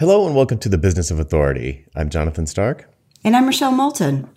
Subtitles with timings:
[0.00, 1.84] Hello and welcome to the Business of Authority.
[1.96, 2.88] I'm Jonathan Stark.
[3.24, 4.30] And I'm Rochelle Moulton.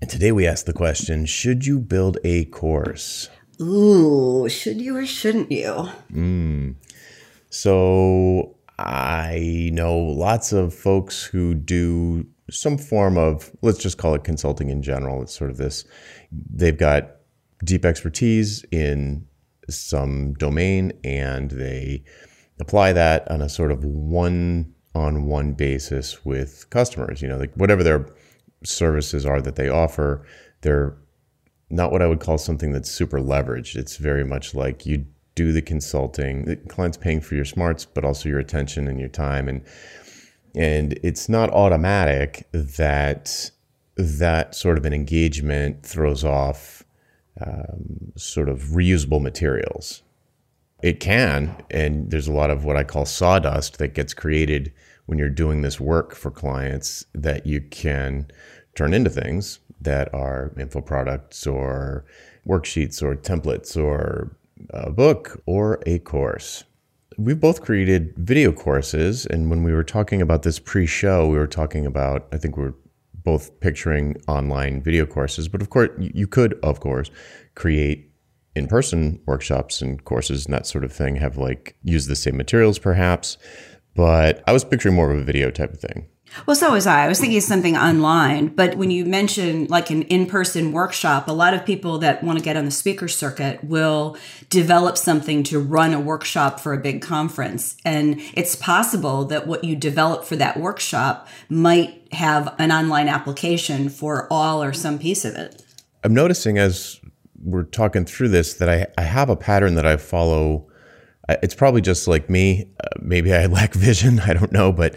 [0.00, 3.28] And today we ask the question Should you build a course?
[3.60, 5.88] Ooh, should you or shouldn't you?
[6.12, 6.76] Mm.
[7.50, 14.22] So I know lots of folks who do some form of, let's just call it
[14.22, 15.22] consulting in general.
[15.22, 15.84] It's sort of this,
[16.30, 17.16] they've got
[17.64, 19.26] deep expertise in
[19.68, 22.04] some domain and they
[22.60, 27.20] apply that on a sort of one on one basis with customers.
[27.20, 28.06] You know, like whatever their
[28.62, 30.24] services are that they offer,
[30.60, 30.96] they're
[31.70, 33.76] not what I would call something that's super leveraged.
[33.76, 38.04] It's very much like you do the consulting, the client's paying for your smarts, but
[38.04, 39.48] also your attention and your time.
[39.48, 39.62] And
[40.54, 43.50] and it's not automatic that
[43.96, 46.84] that sort of an engagement throws off
[47.44, 50.03] um, sort of reusable materials.
[50.84, 54.70] It can, and there's a lot of what I call sawdust that gets created
[55.06, 58.26] when you're doing this work for clients that you can
[58.74, 62.04] turn into things that are info products or
[62.46, 64.36] worksheets or templates or
[64.74, 66.64] a book or a course.
[67.16, 69.24] We've both created video courses.
[69.24, 72.58] And when we were talking about this pre show, we were talking about, I think
[72.58, 72.74] we are
[73.14, 75.48] both picturing online video courses.
[75.48, 77.10] But of course, you could, of course,
[77.54, 78.10] create
[78.54, 82.36] in person workshops and courses and that sort of thing, have like used the same
[82.36, 83.38] materials perhaps.
[83.94, 86.08] But I was picturing more of a video type of thing.
[86.46, 87.04] Well, so was I.
[87.04, 91.32] I was thinking something online, but when you mention like an in person workshop, a
[91.32, 94.16] lot of people that want to get on the speaker circuit will
[94.50, 97.76] develop something to run a workshop for a big conference.
[97.84, 103.88] And it's possible that what you develop for that workshop might have an online application
[103.88, 105.62] for all or some piece of it.
[106.02, 107.00] I'm noticing as
[107.44, 110.66] we're talking through this that I, I have a pattern that I follow.
[111.28, 112.70] It's probably just like me.
[112.82, 114.20] Uh, maybe I lack vision.
[114.20, 114.96] I don't know, but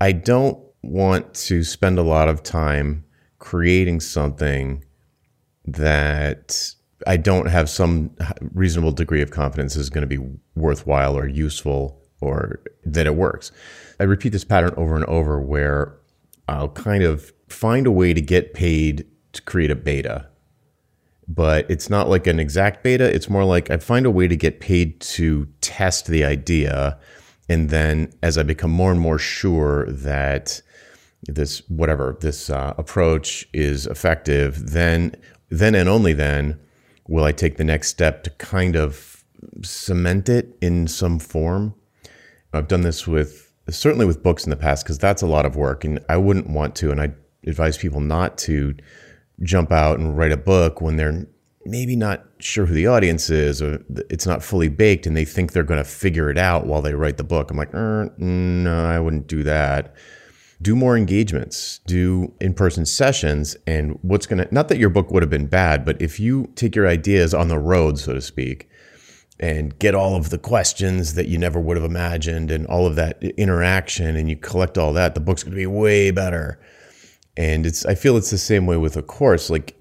[0.00, 3.04] I don't want to spend a lot of time
[3.38, 4.84] creating something
[5.64, 6.74] that
[7.06, 8.14] I don't have some
[8.52, 10.24] reasonable degree of confidence is going to be
[10.54, 13.52] worthwhile or useful or that it works.
[14.00, 15.98] I repeat this pattern over and over where
[16.48, 20.28] I'll kind of find a way to get paid to create a beta.
[21.28, 23.04] But it's not like an exact beta.
[23.04, 26.98] It's more like I find a way to get paid to test the idea.
[27.48, 30.62] And then as I become more and more sure that
[31.22, 35.16] this whatever this uh, approach is effective, then
[35.48, 36.60] then and only then
[37.08, 39.24] will I take the next step to kind of
[39.62, 41.74] cement it in some form.
[42.52, 45.56] I've done this with certainly with books in the past because that's a lot of
[45.56, 47.12] work, and I wouldn't want to, and I
[47.46, 48.74] advise people not to
[49.42, 51.26] jump out and write a book when they're
[51.64, 55.52] maybe not sure who the audience is or it's not fully baked and they think
[55.52, 57.50] they're going to figure it out while they write the book.
[57.50, 59.94] I'm like, er, no, I wouldn't do that
[60.60, 63.56] do more engagements, do in person sessions.
[63.66, 66.50] And what's going to, not that your book would have been bad, but if you
[66.54, 68.68] take your ideas on the road, so to speak,
[69.38, 72.96] and get all of the questions that you never would have imagined and all of
[72.96, 76.58] that interaction and you collect all that, the book's going to be way better.
[77.36, 79.50] And it's, I feel it's the same way with a course.
[79.50, 79.78] Like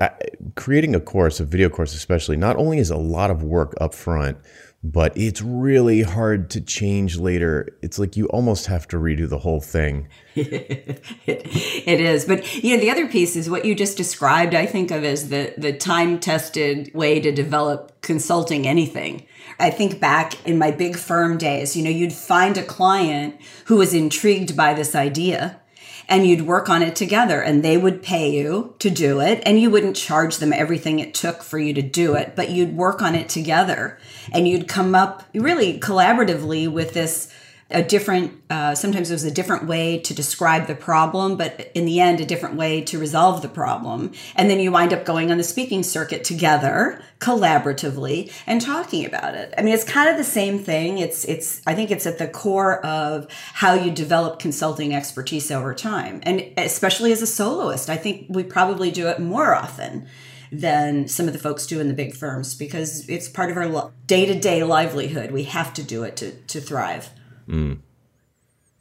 [0.55, 3.93] creating a course, a video course especially, not only is a lot of work up
[3.93, 4.37] front,
[4.85, 7.75] but it's really hard to change later.
[7.81, 10.07] It's like you almost have to redo the whole thing.
[10.35, 12.25] it, it is.
[12.25, 15.29] But you know, the other piece is what you just described, I think of as
[15.29, 19.25] the the time-tested way to develop consulting anything.
[19.59, 23.77] I think back in my big firm days, you know, you'd find a client who
[23.77, 25.61] was intrigued by this idea
[26.07, 29.59] and you'd work on it together and they would pay you to do it and
[29.59, 33.01] you wouldn't charge them everything it took for you to do it but you'd work
[33.01, 33.97] on it together.
[34.31, 37.31] And you'd come up really collaboratively with this
[37.71, 41.85] a different uh, sometimes it was a different way to describe the problem but in
[41.85, 44.11] the end a different way to resolve the problem.
[44.35, 49.33] And then you wind up going on the speaking circuit together collaboratively and talking about
[49.33, 49.53] it.
[49.57, 50.99] I mean it's kind of the same thing.
[50.99, 55.73] It's it's i think it's at the core of how you develop consulting expertise over
[55.73, 56.19] time.
[56.23, 60.07] And especially as a soloist i think we probably do it more often
[60.51, 63.91] than some of the folks do in the big firms because it's part of our
[64.07, 65.31] day-to-day livelihood.
[65.31, 67.09] We have to do it to, to thrive
[67.47, 67.79] Mm.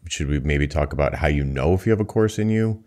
[0.08, 2.84] Should we maybe talk about how you know if you have a course in you?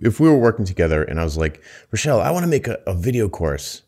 [0.00, 2.78] If we were working together and I was like, Rochelle, I want to make a,
[2.86, 3.82] a video course.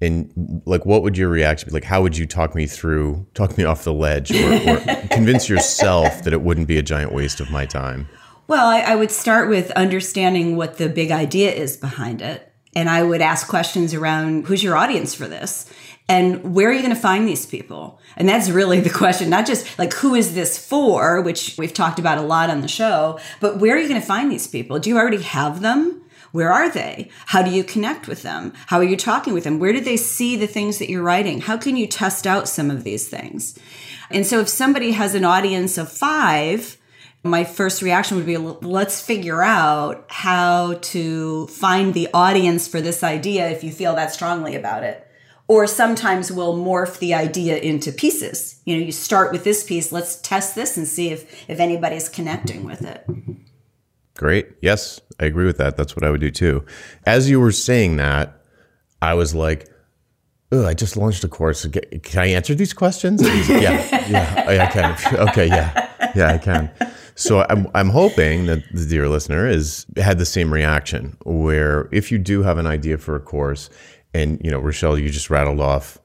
[0.00, 1.72] And like, what would your reaction be?
[1.72, 4.76] Like, how would you talk me through, talk me off the ledge, or, or
[5.10, 8.08] convince yourself that it wouldn't be a giant waste of my time?
[8.46, 12.90] Well, I, I would start with understanding what the big idea is behind it and
[12.90, 15.70] I would ask questions around who's your audience for this?
[16.08, 17.98] And where are you going to find these people?
[18.16, 21.98] And that's really the question, not just like who is this for, which we've talked
[21.98, 24.78] about a lot on the show, but where are you going to find these people?
[24.78, 26.02] Do you already have them?
[26.32, 27.10] Where are they?
[27.26, 28.52] How do you connect with them?
[28.66, 29.60] How are you talking with them?
[29.60, 31.40] Where do they see the things that you're writing?
[31.40, 33.58] How can you test out some of these things?
[34.10, 36.76] And so if somebody has an audience of five,
[37.22, 43.02] my first reaction would be let's figure out how to find the audience for this
[43.02, 45.03] idea if you feel that strongly about it
[45.46, 48.60] or sometimes we'll morph the idea into pieces.
[48.64, 52.08] You know you start with this piece let's test this and see if if anybody's
[52.08, 53.06] connecting with it.
[54.16, 54.48] Great.
[54.62, 55.76] Yes i agree with that.
[55.76, 56.64] That's what i would do too.
[57.06, 58.40] As you were saying that
[59.02, 59.68] i was like
[60.52, 61.66] oh i just launched a course.
[62.02, 63.22] Can i answer these questions?
[63.48, 65.28] Yeah oh, yeah i can.
[65.28, 66.70] Okay yeah yeah i can.
[67.16, 72.10] So I'm, I'm hoping that the dear listener is had the same reaction where if
[72.10, 73.70] you do have an idea for a course
[74.14, 75.98] and, you know, Rochelle, you just rattled off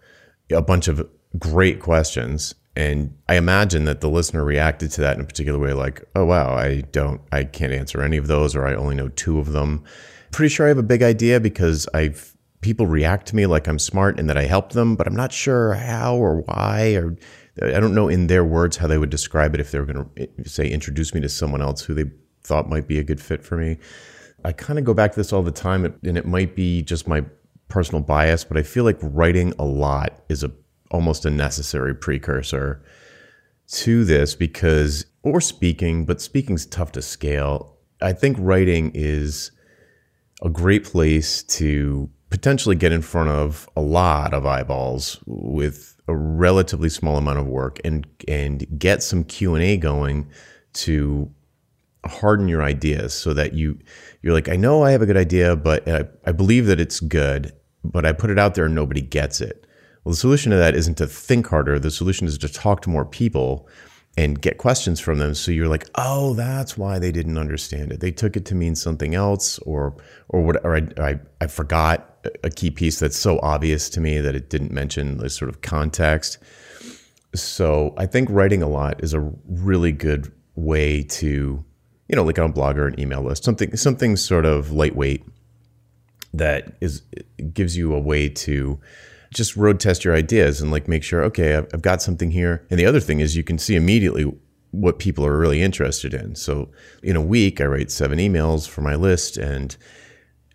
[0.52, 1.08] a bunch of
[1.38, 2.56] great questions.
[2.76, 6.26] And I imagine that the listener reacted to that in a particular way, like, oh,
[6.26, 9.52] wow, I don't, I can't answer any of those, or I only know two of
[9.52, 9.84] them.
[10.32, 13.80] Pretty sure I have a big idea because I've, people react to me like I'm
[13.80, 17.18] smart and that I help them, but I'm not sure how or why, or
[17.62, 20.10] I don't know in their words how they would describe it if they were going
[20.16, 22.06] to say, introduce me to someone else who they
[22.44, 23.78] thought might be a good fit for me.
[24.46, 27.08] I kind of go back to this all the time, and it might be just
[27.08, 27.26] my
[27.70, 30.52] personal bias, but I feel like writing a lot is a
[30.92, 32.84] almost a necessary precursor
[33.68, 37.78] to this because or speaking, but speaking's tough to scale.
[38.02, 39.52] I think writing is
[40.42, 46.16] a great place to potentially get in front of a lot of eyeballs with a
[46.16, 50.30] relatively small amount of work and and get some Q&A going
[50.74, 51.30] to
[52.06, 53.78] harden your ideas so that you
[54.22, 57.00] you're like I know I have a good idea but I, I believe that it's
[57.00, 59.66] good but I put it out there and nobody gets it.
[60.04, 61.80] Well, the solution to that isn't to think harder.
[61.80, 63.68] The solution is to talk to more people
[64.18, 65.34] and get questions from them.
[65.34, 68.00] So you're like, oh, that's why they didn't understand it.
[68.00, 69.96] They took it to mean something else, or
[70.30, 70.66] or what?
[70.66, 74.50] Or I, I, I forgot a key piece that's so obvious to me that it
[74.50, 76.38] didn't mention the sort of context.
[77.36, 81.64] So I think writing a lot is a really good way to,
[82.10, 85.24] you know, like on a blog or an email list, something something sort of lightweight
[86.34, 87.04] that is
[87.54, 88.80] gives you a way to
[89.34, 92.66] just road test your ideas and like make sure okay I've, I've got something here.
[92.72, 94.32] And the other thing is you can see immediately
[94.72, 96.36] what people are really interested in.
[96.36, 96.70] So
[97.04, 99.78] in a week i write seven emails for my list and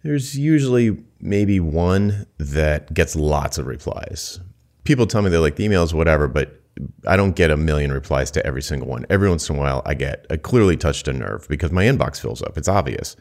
[0.03, 4.41] there's usually maybe one that gets lots of replies.
[4.83, 6.64] People tell me they like the emails whatever but
[7.07, 9.07] I don't get a million replies to every single one.
[9.09, 12.21] Every once in a while, I get a clearly touched a nerve because my inbox
[12.21, 12.59] fills up.
[12.59, 13.17] It's obvious.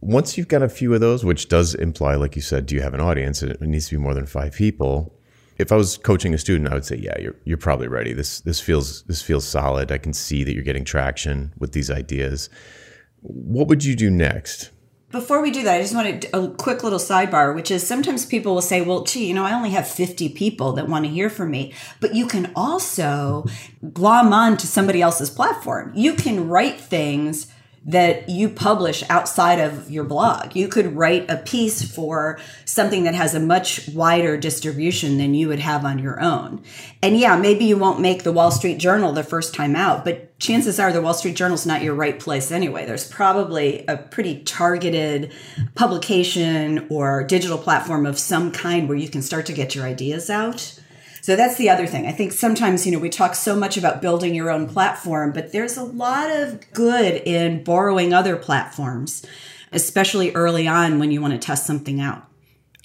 [0.00, 2.80] Once you've got a few of those, which does imply, like you said, do you
[2.80, 3.42] have an audience?
[3.42, 5.14] It needs to be more than five people.
[5.58, 8.14] If I was coaching a student, I would say, yeah, you're you're probably ready.
[8.14, 9.92] This this feels this feels solid.
[9.92, 12.48] I can see that you're getting traction with these ideas.
[13.20, 14.70] What would you do next?
[15.10, 18.54] Before we do that, I just wanted a quick little sidebar, which is sometimes people
[18.54, 21.28] will say, well, gee, you know, I only have 50 people that want to hear
[21.28, 21.74] from me.
[21.98, 23.44] But you can also
[23.92, 25.90] glom on to somebody else's platform.
[25.96, 27.48] You can write things
[27.86, 30.54] that you publish outside of your blog.
[30.54, 35.48] You could write a piece for something that has a much wider distribution than you
[35.48, 36.62] would have on your own.
[37.02, 40.38] And yeah, maybe you won't make the Wall Street Journal the first time out, but
[40.38, 42.84] chances are the Wall Street Journal's not your right place anyway.
[42.84, 45.32] There's probably a pretty targeted
[45.74, 50.28] publication or digital platform of some kind where you can start to get your ideas
[50.28, 50.79] out.
[51.30, 52.08] So that's the other thing.
[52.08, 55.52] I think sometimes, you know, we talk so much about building your own platform, but
[55.52, 59.24] there's a lot of good in borrowing other platforms,
[59.70, 62.26] especially early on when you want to test something out.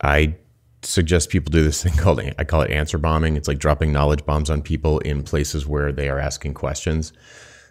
[0.03, 0.35] I
[0.83, 3.35] suggest people do this thing called I call it answer bombing.
[3.35, 7.13] It's like dropping knowledge bombs on people in places where they are asking questions,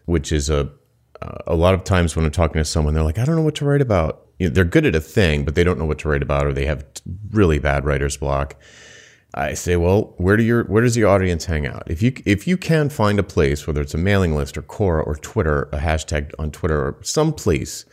[0.06, 0.72] which is a
[1.46, 3.54] a lot of times when I'm talking to someone, they're like, I don't know what
[3.54, 4.26] to write about.
[4.40, 6.46] You know, they're good at a thing, but they don't know what to write about,
[6.46, 6.84] or they have
[7.30, 8.56] really bad writer's block.
[9.36, 11.82] I say, well, where do your where does your audience hang out?
[11.88, 15.04] If you if you can find a place, whether it's a mailing list or Quora
[15.04, 17.84] or Twitter, a hashtag on Twitter or some place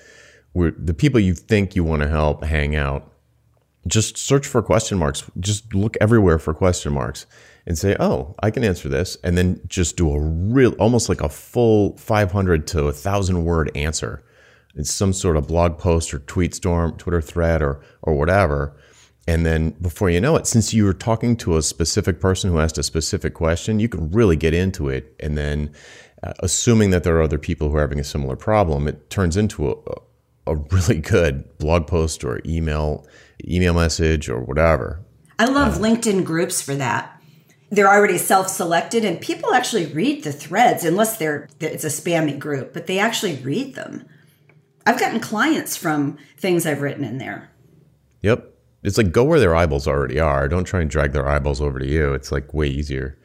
[0.54, 3.12] where the people you think you want to help hang out,
[3.88, 5.24] just search for question marks.
[5.40, 7.26] Just look everywhere for question marks
[7.66, 11.22] and say, oh, I can answer this, and then just do a real, almost like
[11.22, 14.24] a full 500 to a 1,000 word answer.
[14.76, 18.76] It's some sort of blog post or tweet storm, Twitter thread, or or whatever
[19.28, 22.60] and then before you know it, since you were talking to a specific person who
[22.60, 25.16] asked a specific question, you can really get into it.
[25.20, 25.72] And then,
[26.24, 29.38] uh, assuming that there are other people who are having a similar problem, it turns
[29.38, 29.76] into a,
[30.52, 33.06] a really good blog post or email
[33.48, 35.04] email message or whatever.
[35.40, 37.20] I love LinkedIn groups for that.
[37.72, 42.74] They're already self-selected, and people actually read the threads, unless they're it's a spammy group,
[42.74, 44.06] but they actually read them.
[44.86, 47.50] I've gotten clients from things I've written in there.
[48.22, 48.51] Yep.
[48.84, 50.48] It's like go where their eyeballs already are.
[50.48, 52.14] Don't try and drag their eyeballs over to you.
[52.14, 53.18] It's like way easier.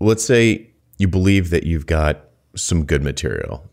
[0.00, 2.24] Let's say you believe that you've got
[2.56, 3.68] some good material.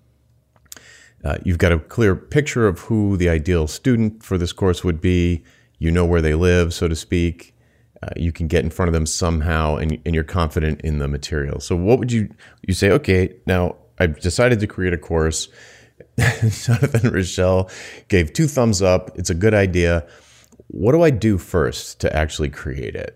[1.24, 5.02] Uh, you've got a clear picture of who the ideal student for this course would
[5.02, 5.44] be.
[5.78, 7.56] You know where they live, so to speak.
[8.02, 11.08] Uh, you can get in front of them somehow, and, and you're confident in the
[11.08, 11.60] material.
[11.60, 12.30] So, what would you
[12.66, 12.92] you say?
[12.92, 15.50] Okay, now I've decided to create a course.
[16.20, 17.70] Jonathan Rochelle
[18.08, 19.12] gave two thumbs up.
[19.18, 20.08] It's a good idea.
[20.70, 23.16] What do I do first to actually create it?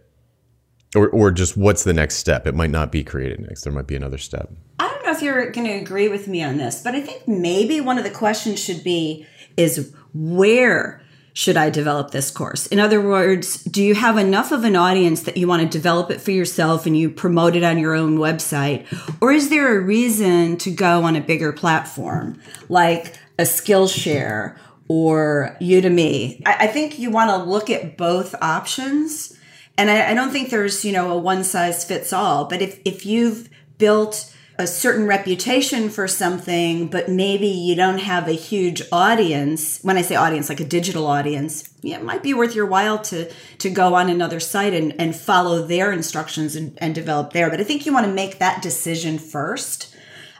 [0.95, 2.45] Or, or just what's the next step?
[2.45, 3.63] It might not be created next.
[3.63, 4.51] There might be another step.
[4.79, 7.27] I don't know if you're going to agree with me on this, but I think
[7.27, 11.01] maybe one of the questions should be is where
[11.33, 12.67] should I develop this course?
[12.67, 16.11] In other words, do you have enough of an audience that you want to develop
[16.11, 18.85] it for yourself and you promote it on your own website?
[19.19, 24.55] Or is there a reason to go on a bigger platform like a Skillshare
[24.87, 26.41] or Udemy?
[26.45, 29.37] I, I think you want to look at both options.
[29.77, 32.45] And I, I don't think there's, you know, a one size fits all.
[32.45, 38.27] But if, if you've built a certain reputation for something, but maybe you don't have
[38.27, 39.79] a huge audience.
[39.81, 42.99] When I say audience, like a digital audience, yeah, it might be worth your while
[42.99, 47.49] to to go on another site and, and follow their instructions and, and develop there.
[47.49, 49.95] But I think you want to make that decision first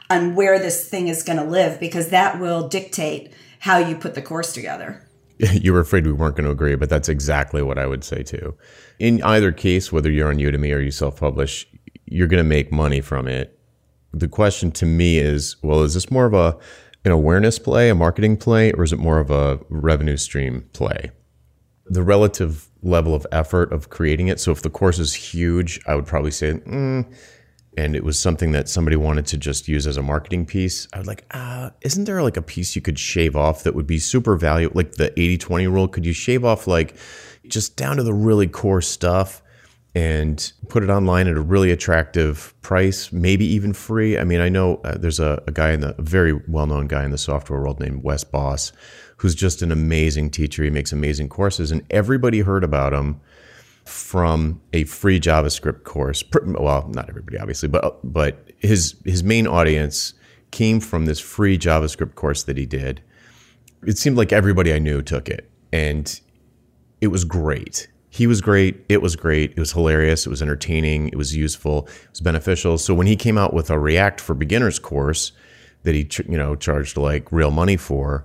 [0.08, 3.32] on where this thing is going to live because that will dictate
[3.64, 5.00] how you put the course together.
[5.36, 8.22] You were afraid we weren't going to agree, but that's exactly what I would say
[8.22, 8.56] too.
[9.00, 11.66] In either case, whether you're on Udemy or you self publish,
[12.06, 13.54] you're going to make money from it
[14.14, 16.56] the question to me is, well, is this more of a
[17.04, 21.10] an awareness play, a marketing play, or is it more of a revenue stream play?
[21.86, 24.40] The relative level of effort of creating it.
[24.40, 27.04] So if the course is huge, I would probably say, mm,
[27.76, 30.98] and it was something that somebody wanted to just use as a marketing piece, I
[30.98, 33.98] was like, uh, isn't there like a piece you could shave off that would be
[33.98, 34.76] super valuable?
[34.76, 36.96] Like the 80 20 rule, could you shave off like
[37.46, 39.42] just down to the really core stuff?
[39.94, 44.18] and put it online at a really attractive price, maybe even free.
[44.18, 47.04] I mean, I know uh, there's a, a, guy in the very well known guy
[47.04, 48.72] in the software world named Wes Bos,
[49.18, 50.64] who's just an amazing teacher.
[50.64, 53.20] He makes amazing courses, and everybody heard about him
[53.84, 56.24] from a free JavaScript course.
[56.32, 60.14] Well, not everybody, obviously, but but his his main audience
[60.50, 63.02] came from this free JavaScript course that he did.
[63.86, 66.20] It seemed like everybody I knew took it, and
[67.00, 68.84] it was great he was great.
[68.88, 69.50] It was great.
[69.56, 70.24] It was hilarious.
[70.24, 71.08] It was entertaining.
[71.08, 71.88] It was useful.
[71.88, 72.78] It was beneficial.
[72.78, 75.32] So when he came out with a React for Beginners course
[75.82, 78.24] that he, you know, charged like real money for,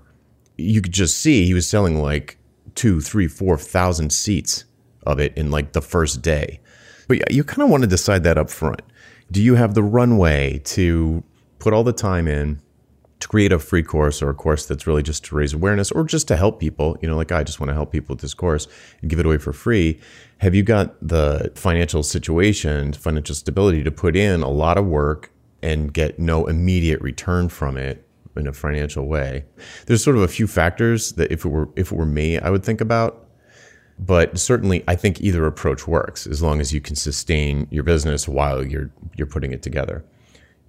[0.59, 2.37] you could just see he was selling like
[2.75, 4.63] two, three, four thousand seats
[5.09, 6.59] of it in like the first day.
[7.07, 8.81] But you kind of want to decide that up front.
[9.31, 11.23] Do you have the runway to
[11.59, 12.61] put all the time in?
[13.19, 16.03] to create a free course or a course that's really just to raise awareness or
[16.05, 18.33] just to help people, you know, like I just want to help people with this
[18.33, 18.67] course
[19.01, 19.99] and give it away for free.
[20.37, 25.31] Have you got the financial situation, financial stability to put in a lot of work
[25.61, 28.05] and get no immediate return from it
[28.37, 29.43] in a financial way?
[29.85, 32.49] There's sort of a few factors that if it were if it were me, I
[32.49, 33.25] would think about.
[33.99, 38.27] But certainly I think either approach works as long as you can sustain your business
[38.27, 40.05] while you're you're putting it together.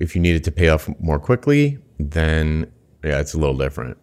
[0.00, 2.70] If you need it to pay off more quickly, then
[3.04, 3.98] yeah, it's a little different.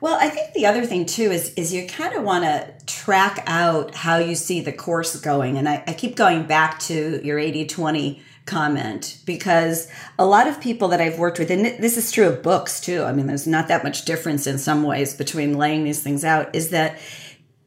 [0.00, 3.44] Well, I think the other thing too is is you kind of want to track
[3.46, 5.56] out how you see the course going.
[5.56, 10.88] And I, I keep going back to your 80-20 comment because a lot of people
[10.88, 13.04] that I've worked with, and this is true of books too.
[13.04, 16.52] I mean, there's not that much difference in some ways between laying these things out,
[16.52, 16.98] is that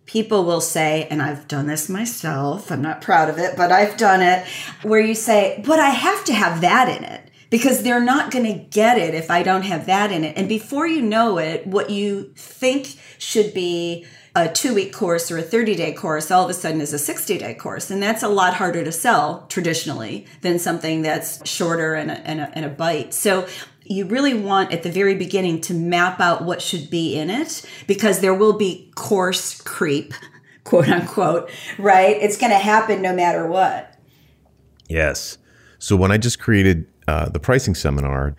[0.06, 3.98] people will say, and I've done this myself, I'm not proud of it, but I've
[3.98, 4.46] done it,
[4.84, 8.46] where you say, but I have to have that in it because they're not going
[8.46, 10.38] to get it if I don't have that in it.
[10.38, 15.38] And before you know it, what you think should be a two week course or
[15.38, 17.90] a 30 day course all of a sudden is a 60 day course.
[17.90, 22.42] And that's a lot harder to sell traditionally than something that's shorter and a, and
[22.42, 23.14] a, and a bite.
[23.14, 23.48] So
[23.86, 27.66] you really want at the very beginning to map out what should be in it
[27.88, 30.14] because there will be course creep,
[30.64, 32.18] quote unquote, right?
[32.18, 33.96] It's going to happen no matter what.
[34.90, 35.38] Yes.
[35.80, 38.36] So when I just created uh, the pricing seminar,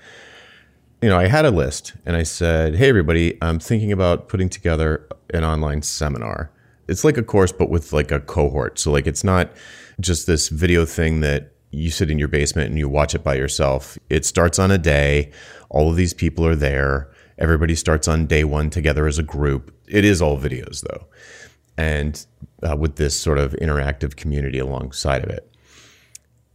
[1.03, 4.49] you know, I had a list and I said, "Hey, everybody, I'm thinking about putting
[4.49, 6.51] together an online seminar.
[6.89, 8.79] It's like a course, but with like a cohort.
[8.79, 9.51] So like, it's not
[10.01, 13.35] just this video thing that you sit in your basement and you watch it by
[13.35, 13.99] yourself.
[14.11, 15.31] It starts on a day.
[15.69, 17.11] All of these people are there.
[17.39, 19.75] Everybody starts on day one together as a group.
[19.89, 21.07] It is all videos though."
[21.77, 22.27] and
[22.69, 25.51] uh, with this sort of interactive community alongside of it.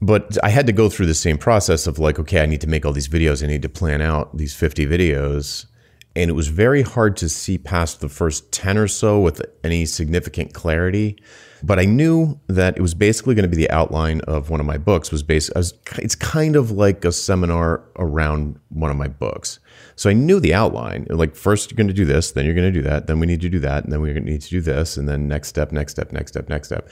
[0.01, 2.67] But I had to go through the same process of like, okay, I need to
[2.67, 3.43] make all these videos.
[3.43, 5.67] I need to plan out these 50 videos.
[6.15, 9.85] And it was very hard to see past the first 10 or so with any
[9.85, 11.21] significant clarity.
[11.63, 14.65] But I knew that it was basically going to be the outline of one of
[14.65, 19.07] my books was based as it's kind of like a seminar around one of my
[19.07, 19.59] books.
[19.95, 21.05] So I knew the outline.
[21.09, 23.27] Like first you're going to do this, then you're going to do that, then we
[23.27, 25.71] need to do that, and then we need to do this, and then next step,
[25.71, 26.89] next step, next step, next step.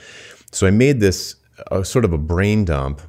[0.52, 1.36] So I made this
[1.70, 3.02] a sort of a brain dump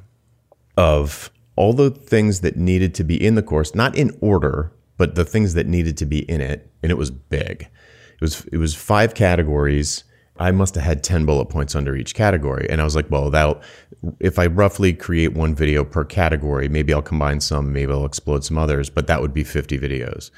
[0.76, 5.14] of all the things that needed to be in the course, not in order, but
[5.14, 7.68] the things that needed to be in it, and it was big.
[8.14, 10.04] It was it was five categories.
[10.42, 12.66] I must have had 10 bullet points under each category.
[12.68, 13.62] And I was like, well, that
[14.18, 18.44] if I roughly create one video per category, maybe I'll combine some, maybe I'll explode
[18.44, 20.32] some others, but that would be 50 videos.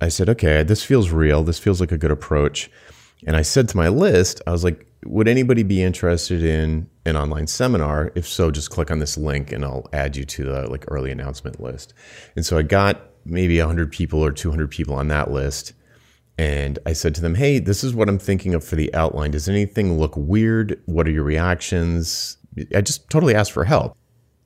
[0.00, 1.44] I said, okay, this feels real.
[1.44, 2.68] This feels like a good approach.
[3.24, 7.16] And I said to my list, I was like, would anybody be interested in an
[7.16, 8.10] online seminar?
[8.16, 11.12] If so, just click on this link and I'll add you to the like early
[11.12, 11.94] announcement list.
[12.34, 15.72] And so I got maybe 100 people or 200 people on that list.
[16.38, 19.30] And I said to them, Hey, this is what I'm thinking of for the outline.
[19.30, 20.80] Does anything look weird?
[20.86, 22.36] What are your reactions?
[22.74, 23.96] I just totally asked for help.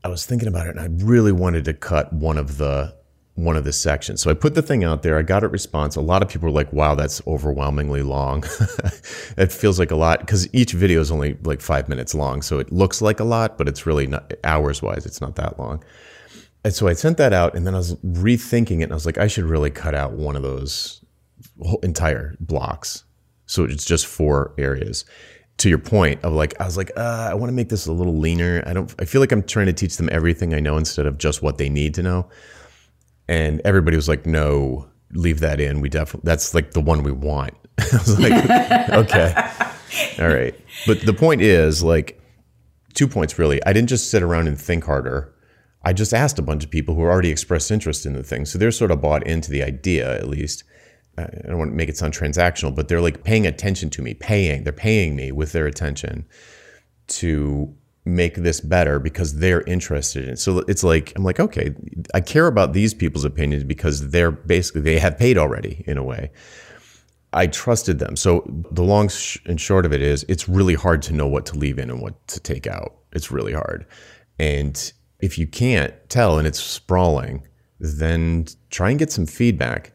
[0.03, 2.95] I was thinking about it and I really wanted to cut one of the
[3.35, 4.21] one of the sections.
[4.21, 5.19] So I put the thing out there.
[5.19, 5.97] I got a response.
[5.97, 8.45] A lot of people were like, wow, that's overwhelmingly long.
[9.39, 12.43] it feels like a lot because each video is only like five minutes long.
[12.43, 15.59] So it looks like a lot, but it's really not hours wise, it's not that
[15.59, 15.83] long.
[16.65, 19.07] And so I sent that out and then I was rethinking it and I was
[19.07, 21.03] like, I should really cut out one of those
[21.83, 23.05] entire blocks.
[23.47, 25.05] So it's just four areas.
[25.59, 27.93] To your point of like, I was like, uh, I want to make this a
[27.93, 28.63] little leaner.
[28.67, 31.19] I don't, I feel like I'm trying to teach them everything I know instead of
[31.19, 32.31] just what they need to know
[33.31, 35.81] and everybody was like, "No, leave that in.
[35.81, 38.33] We definitely that's like the one we want." I was like,
[38.91, 39.35] "Okay,
[40.19, 40.55] all right."
[40.85, 42.21] But the point is, like,
[42.93, 43.65] two points really.
[43.65, 45.33] I didn't just sit around and think harder.
[45.85, 48.59] I just asked a bunch of people who already expressed interest in the thing, so
[48.59, 50.65] they're sort of bought into the idea at least.
[51.19, 54.15] I don't want to make it sound transactional, but they're like paying attention to me,
[54.15, 54.65] paying.
[54.65, 56.27] They're paying me with their attention
[57.09, 60.39] to make this better because they're interested in it.
[60.39, 61.75] So it's like I'm like, okay,
[62.15, 66.03] I care about these people's opinions because they're basically they have paid already in a
[66.03, 66.31] way.
[67.33, 68.17] I trusted them.
[68.17, 69.09] So the long
[69.47, 72.01] and short of it is it's really hard to know what to leave in and
[72.01, 72.97] what to take out.
[73.13, 73.87] It's really hard.
[74.39, 77.47] And if you can't tell and it's sprawling,
[77.79, 79.93] then try and get some feedback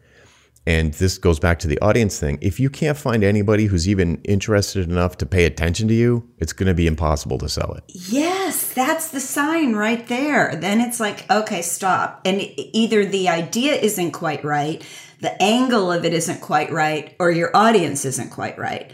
[0.67, 2.39] and this goes back to the audience thing.
[2.41, 6.53] If you can't find anybody who's even interested enough to pay attention to you, it's
[6.53, 7.83] going to be impossible to sell it.
[7.87, 10.55] Yes, that's the sign right there.
[10.55, 12.21] Then it's like, okay, stop.
[12.25, 14.83] And either the idea isn't quite right,
[15.19, 18.91] the angle of it isn't quite right, or your audience isn't quite right.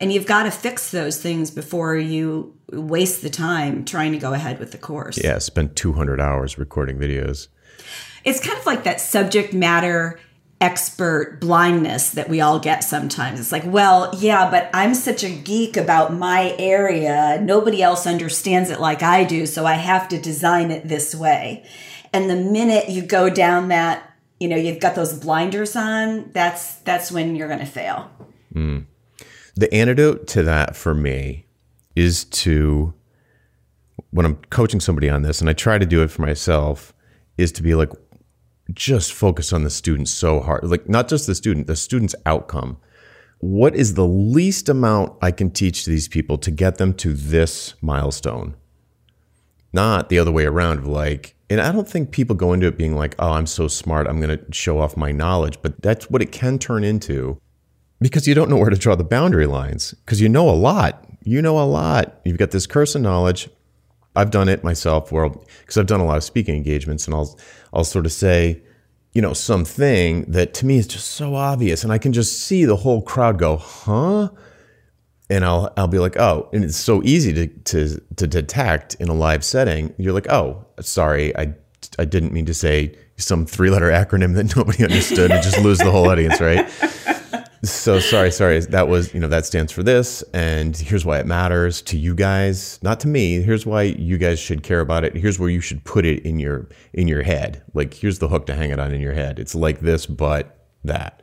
[0.00, 4.34] And you've got to fix those things before you waste the time trying to go
[4.34, 5.22] ahead with the course.
[5.22, 7.48] Yeah, spend 200 hours recording videos.
[8.24, 10.18] It's kind of like that subject matter
[10.60, 13.38] expert blindness that we all get sometimes.
[13.38, 17.38] It's like, well, yeah, but I'm such a geek about my area.
[17.42, 21.66] Nobody else understands it like I do, so I have to design it this way.
[22.12, 26.76] And the minute you go down that, you know, you've got those blinders on, that's
[26.76, 28.10] that's when you're going to fail.
[28.54, 28.86] Mm.
[29.54, 31.46] The antidote to that for me
[31.94, 32.94] is to
[34.10, 36.94] when I'm coaching somebody on this and I try to do it for myself
[37.36, 37.90] is to be like
[38.72, 40.64] just focus on the student so hard.
[40.64, 42.78] Like not just the student, the student's outcome.
[43.38, 47.74] What is the least amount I can teach these people to get them to this
[47.82, 48.56] milestone?
[49.72, 50.86] Not the other way around.
[50.86, 54.06] Like, and I don't think people go into it being like, oh, I'm so smart.
[54.06, 55.58] I'm going to show off my knowledge.
[55.60, 57.38] But that's what it can turn into
[58.00, 61.04] because you don't know where to draw the boundary lines because you know a lot.
[61.22, 62.20] You know a lot.
[62.24, 63.48] You've got this curse of knowledge.
[64.16, 67.38] I've done it myself where because I've done a lot of speaking engagements and I'll
[67.72, 68.62] I'll sort of say,
[69.12, 72.64] you know, something that to me is just so obvious and I can just see
[72.64, 74.30] the whole crowd go, "Huh?"
[75.28, 79.08] And I'll I'll be like, "Oh," and it's so easy to to to detect in
[79.08, 79.94] a live setting.
[79.98, 81.54] You're like, "Oh, sorry, I
[81.98, 85.90] I didn't mean to say some three-letter acronym that nobody understood and just lose the
[85.90, 86.66] whole audience, right?"
[87.70, 88.60] So sorry, sorry.
[88.60, 90.22] That was, you know, that stands for this.
[90.34, 93.42] And here's why it matters to you guys, not to me.
[93.42, 95.16] Here's why you guys should care about it.
[95.16, 97.62] Here's where you should put it in your in your head.
[97.74, 99.38] Like here's the hook to hang it on in your head.
[99.38, 101.22] It's like this, but that.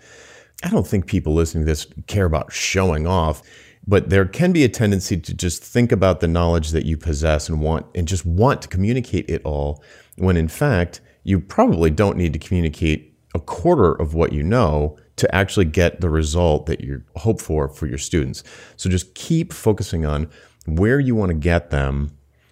[0.63, 3.41] I don't think people listening to this care about showing off,
[3.85, 7.49] but there can be a tendency to just think about the knowledge that you possess
[7.49, 9.83] and want and just want to communicate it all
[10.15, 14.97] when in fact you probably don't need to communicate a quarter of what you know
[15.15, 18.43] to actually get the result that you hope for for your students.
[18.75, 20.29] So just keep focusing on
[20.65, 22.11] where you want to get them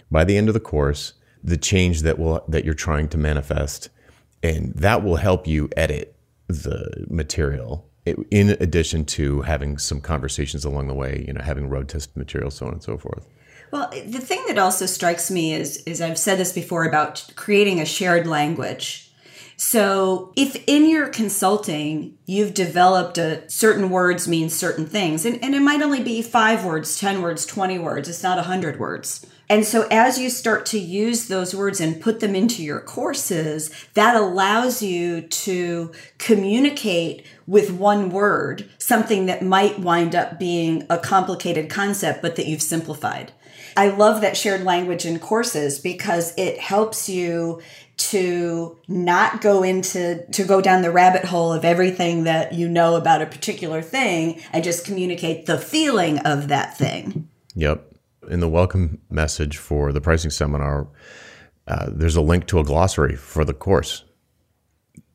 [0.09, 3.89] by the end of the course, the change that will that you're trying to manifest,
[4.43, 6.15] and that will help you edit
[6.47, 11.87] the material in addition to having some conversations along the way, you know, having road
[11.87, 13.27] test material, so on and so forth.
[13.71, 17.79] Well, the thing that also strikes me is, is I've said this before about creating
[17.79, 19.10] a shared language.
[19.63, 25.53] So, if in your consulting you've developed a certain words mean certain things, and, and
[25.53, 29.23] it might only be five words, 10 words, 20 words, it's not 100 words.
[29.47, 33.69] And so, as you start to use those words and put them into your courses,
[33.93, 40.97] that allows you to communicate with one word something that might wind up being a
[40.97, 43.31] complicated concept, but that you've simplified.
[43.77, 47.61] I love that shared language in courses because it helps you
[48.11, 52.95] to not go into to go down the rabbit hole of everything that you know
[52.95, 57.29] about a particular thing and just communicate the feeling of that thing.
[57.55, 57.87] Yep.
[58.29, 60.87] In the welcome message for the pricing seminar,
[61.67, 64.03] uh, there's a link to a glossary for the course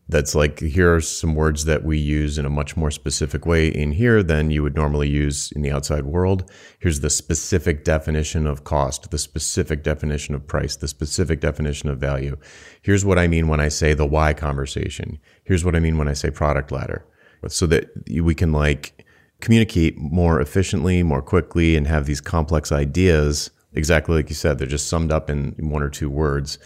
[0.09, 3.67] that's like here are some words that we use in a much more specific way
[3.69, 6.49] in here than you would normally use in the outside world.
[6.79, 11.99] Here's the specific definition of cost, the specific definition of price, the specific definition of
[11.99, 12.37] value.
[12.83, 15.19] Here's what I mean when I say the why conversation.
[15.43, 17.05] Here's what I mean when I say product ladder.
[17.49, 19.05] So that we can like
[19.41, 24.67] communicate more efficiently, more quickly, and have these complex ideas, exactly like you said, they're
[24.67, 26.59] just summed up in one or two words,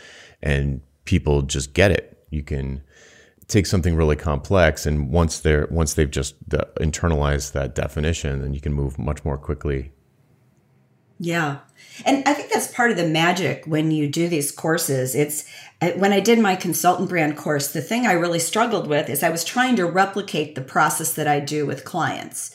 [0.43, 2.19] and people just get it.
[2.31, 2.83] You can
[3.51, 8.61] take something really complex and once they're once they've just internalized that definition then you
[8.61, 9.93] can move much more quickly
[11.19, 11.59] yeah
[12.05, 15.45] and i think that's part of the magic when you do these courses it's
[15.83, 19.23] uh, when i did my consultant brand course the thing i really struggled with is
[19.23, 22.55] i was trying to replicate the process that i do with clients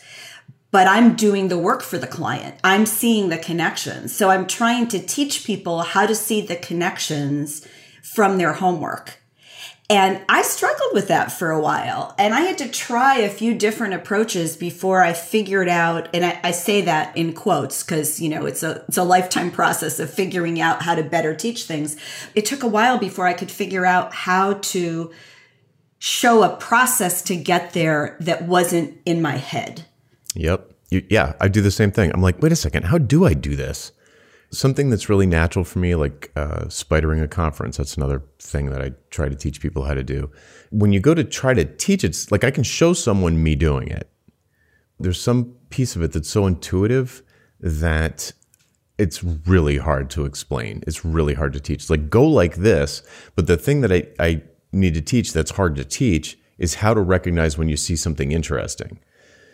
[0.71, 2.59] but I'm doing the work for the client.
[2.61, 4.13] I'm seeing the connections.
[4.13, 7.65] So I'm trying to teach people how to see the connections
[8.01, 9.21] from their homework.
[9.87, 12.15] And I struggled with that for a while.
[12.17, 16.39] And I had to try a few different approaches before I figured out, and I,
[16.43, 20.09] I say that in quotes because, you know, it's a, it's a lifetime process of
[20.09, 21.97] figuring out how to better teach things.
[22.33, 25.11] It took a while before I could figure out how to
[25.99, 29.85] show a process to get there that wasn't in my head.
[30.33, 30.71] Yep.
[30.89, 32.11] You, yeah, I do the same thing.
[32.11, 33.91] I'm like, wait a second, how do I do this?
[34.57, 37.77] Something that's really natural for me, like uh, spidering a conference.
[37.77, 40.31] That's another thing that I try to teach people how to do.
[40.71, 43.87] When you go to try to teach it, like I can show someone me doing
[43.87, 44.09] it.
[44.99, 47.21] There's some piece of it that's so intuitive
[47.59, 48.31] that
[48.97, 50.83] it's really hard to explain.
[50.87, 51.83] It's really hard to teach.
[51.83, 53.03] It's like go like this,
[53.35, 54.41] but the thing that I, I
[54.71, 58.31] need to teach that's hard to teach is how to recognize when you see something
[58.31, 58.99] interesting.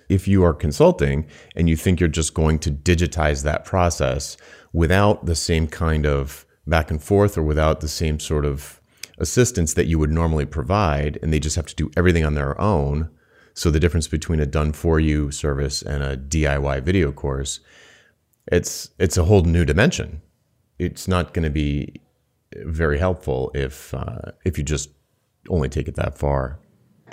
[0.10, 4.38] If you are consulting and you think you're just going to digitize that process
[4.74, 8.82] without the same kind of back and forth or without the same sort of
[9.18, 12.60] assistance that you would normally provide, and they just have to do everything on their
[12.60, 13.10] own.
[13.54, 17.60] So the difference between a done for you service and a DIY video course,
[18.52, 20.22] it's it's a whole new dimension.
[20.80, 22.02] It's not going to be
[22.56, 24.90] very helpful if uh, if you just
[25.50, 26.61] only take it that far.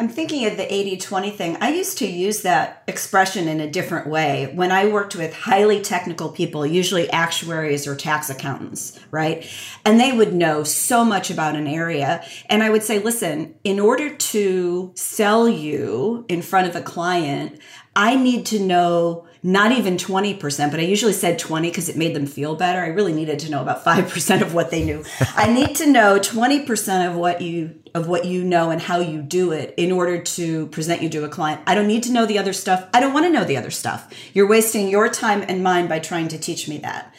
[0.01, 1.57] I'm thinking of the 80 20 thing.
[1.61, 5.81] I used to use that expression in a different way when I worked with highly
[5.81, 9.45] technical people, usually actuaries or tax accountants, right?
[9.85, 12.25] And they would know so much about an area.
[12.47, 17.59] And I would say, listen, in order to sell you in front of a client,
[17.97, 22.15] I need to know not even 20%, but I usually said 20 because it made
[22.15, 22.81] them feel better.
[22.81, 25.05] I really needed to know about 5% of what they knew.
[25.35, 29.23] I need to know 20% of what you of what you know and how you
[29.23, 31.61] do it in order to present you to a client.
[31.67, 32.87] I don't need to know the other stuff.
[32.93, 34.13] I don't want to know the other stuff.
[34.35, 37.13] You're wasting your time and mine by trying to teach me that.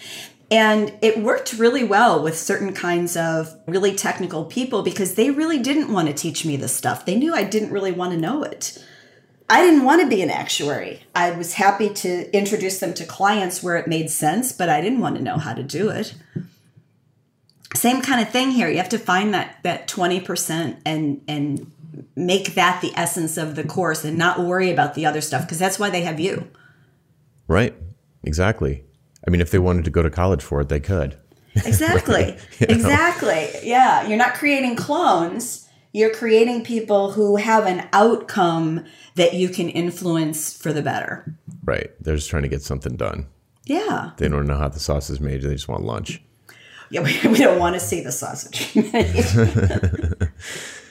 [0.52, 5.60] And it worked really well with certain kinds of really technical people because they really
[5.60, 7.06] didn't want to teach me this stuff.
[7.06, 8.84] They knew I didn't really want to know it.
[9.50, 11.02] I didn't want to be an actuary.
[11.16, 15.00] I was happy to introduce them to clients where it made sense, but I didn't
[15.00, 16.14] want to know how to do it.
[17.76, 18.70] Same kind of thing here.
[18.70, 21.72] You have to find that that 20% and and
[22.16, 25.60] make that the essence of the course and not worry about the other stuff because
[25.60, 26.48] that's why they have you.
[27.48, 27.76] Right.
[28.24, 28.84] Exactly.
[29.26, 31.18] I mean, if they wanted to go to college for it, they could.
[31.66, 32.38] Exactly.
[32.62, 33.50] exactly.
[33.64, 34.08] Yeah.
[34.08, 35.68] You're not creating clones.
[35.92, 41.36] You're creating people who have an outcome that you can influence for the better.
[41.64, 41.90] Right.
[42.00, 43.28] They're just trying to get something done.
[43.66, 44.12] Yeah.
[44.18, 45.42] They don't know how the sauce is made.
[45.42, 46.22] They just want lunch.
[46.92, 48.76] Yeah, we, we don't want to see the sausage.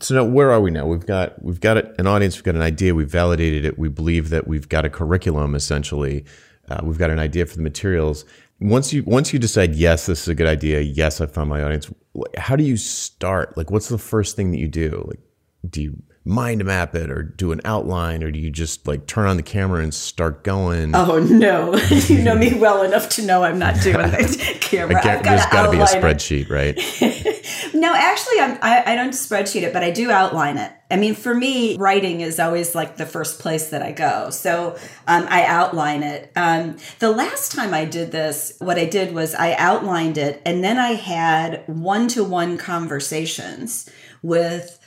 [0.00, 0.86] So now, where are we now?
[0.86, 3.78] We've got we've got an audience, we've got an idea, we've validated it.
[3.78, 5.54] We believe that we've got a curriculum.
[5.54, 6.24] Essentially,
[6.68, 8.24] uh, we've got an idea for the materials.
[8.60, 10.80] Once you once you decide, yes, this is a good idea.
[10.80, 11.90] Yes, I found my audience.
[12.36, 13.56] How do you start?
[13.56, 15.04] Like, what's the first thing that you do?
[15.06, 15.20] Like,
[15.68, 19.28] do you mind map it or do an outline or do you just like turn
[19.28, 20.94] on the camera and start going?
[20.94, 21.76] Oh no,
[22.08, 25.00] you know me well enough to know I'm not doing the camera.
[25.02, 26.74] Got there's got to be a spreadsheet, right?
[27.74, 30.72] no, actually, I'm, I, I don't spreadsheet it, but I do outline it.
[30.90, 34.30] I mean, for me, writing is always like the first place that I go.
[34.30, 36.32] So um, I outline it.
[36.34, 40.62] Um, the last time I did this, what I did was I outlined it and
[40.62, 43.90] then I had one to one conversations
[44.22, 44.78] with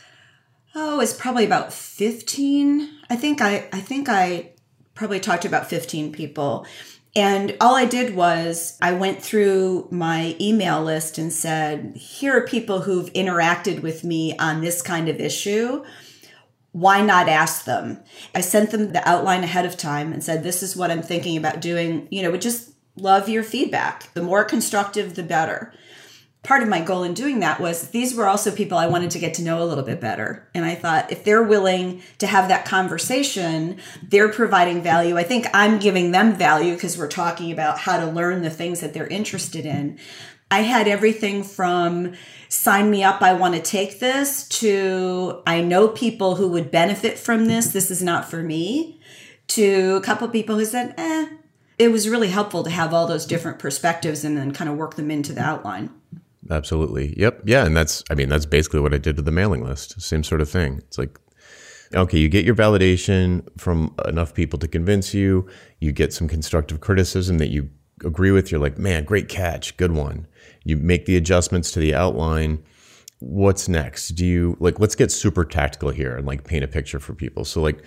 [0.80, 2.90] oh, it's probably about 15.
[3.10, 4.52] I think I I think I
[4.96, 6.66] probably talked to about 15 people.
[7.16, 12.46] And all I did was I went through my email list and said, here are
[12.46, 15.84] people who've interacted with me on this kind of issue.
[16.72, 18.00] Why not ask them?
[18.36, 21.36] I sent them the outline ahead of time and said, this is what I'm thinking
[21.36, 22.08] about doing.
[22.12, 24.14] You know, would just love your feedback.
[24.14, 25.74] The more constructive, the better
[26.44, 29.20] part of my goal in doing that was these were also people I wanted to
[29.20, 30.48] get to know a little bit better.
[30.54, 35.18] And I thought if they're willing to have that conversation, they're providing value.
[35.18, 38.80] I think I'm giving them value because we're talking about how to learn the things
[38.80, 40.00] that they're interested in.
[40.50, 42.14] I had everything from
[42.48, 47.20] sign me up, I want to take this, to I know people who would benefit
[47.20, 49.00] from this, this is not for me,
[49.50, 51.28] to a couple people who said, eh.
[51.78, 54.96] It was really helpful to have all those different perspectives and then kind of work
[54.96, 55.92] them into the outline.
[56.50, 57.14] Absolutely.
[57.18, 57.42] Yep.
[57.46, 57.66] Yeah.
[57.66, 60.02] And that's, I mean, that's basically what I did with the mailing list.
[60.02, 60.80] Same sort of thing.
[60.80, 61.20] It's like,
[61.94, 65.48] okay, you get your validation from enough people to convince you.
[65.80, 67.70] You get some constructive criticism that you
[68.04, 68.52] agree with.
[68.52, 69.78] You're like, man, great catch.
[69.78, 70.28] Good one.
[70.64, 72.64] You make the adjustments to the outline.
[73.20, 74.10] What's next?
[74.10, 77.44] Do you like, let's get super tactical here and like paint a picture for people.
[77.44, 77.84] So, like,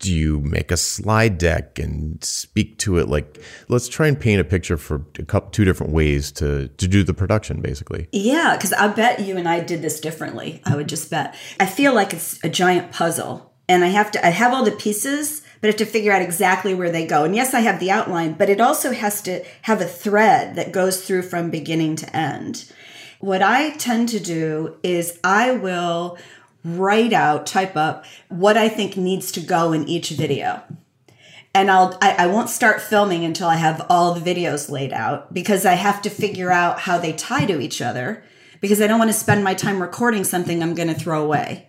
[0.00, 4.40] do you make a slide deck and speak to it like let's try and paint
[4.40, 8.56] a picture for a couple two different ways to to do the production basically yeah
[8.56, 11.94] because i bet you and i did this differently i would just bet i feel
[11.94, 15.68] like it's a giant puzzle and i have to i have all the pieces but
[15.68, 17.24] I have to figure out exactly where they go.
[17.24, 20.72] And yes, I have the outline, but it also has to have a thread that
[20.72, 22.64] goes through from beginning to end.
[23.18, 26.16] What I tend to do is I will
[26.64, 30.62] write out, type up what I think needs to go in each video.
[31.54, 35.34] And I'll I, I won't start filming until I have all the videos laid out
[35.34, 38.22] because I have to figure out how they tie to each other
[38.60, 41.68] because I don't want to spend my time recording something I'm going to throw away.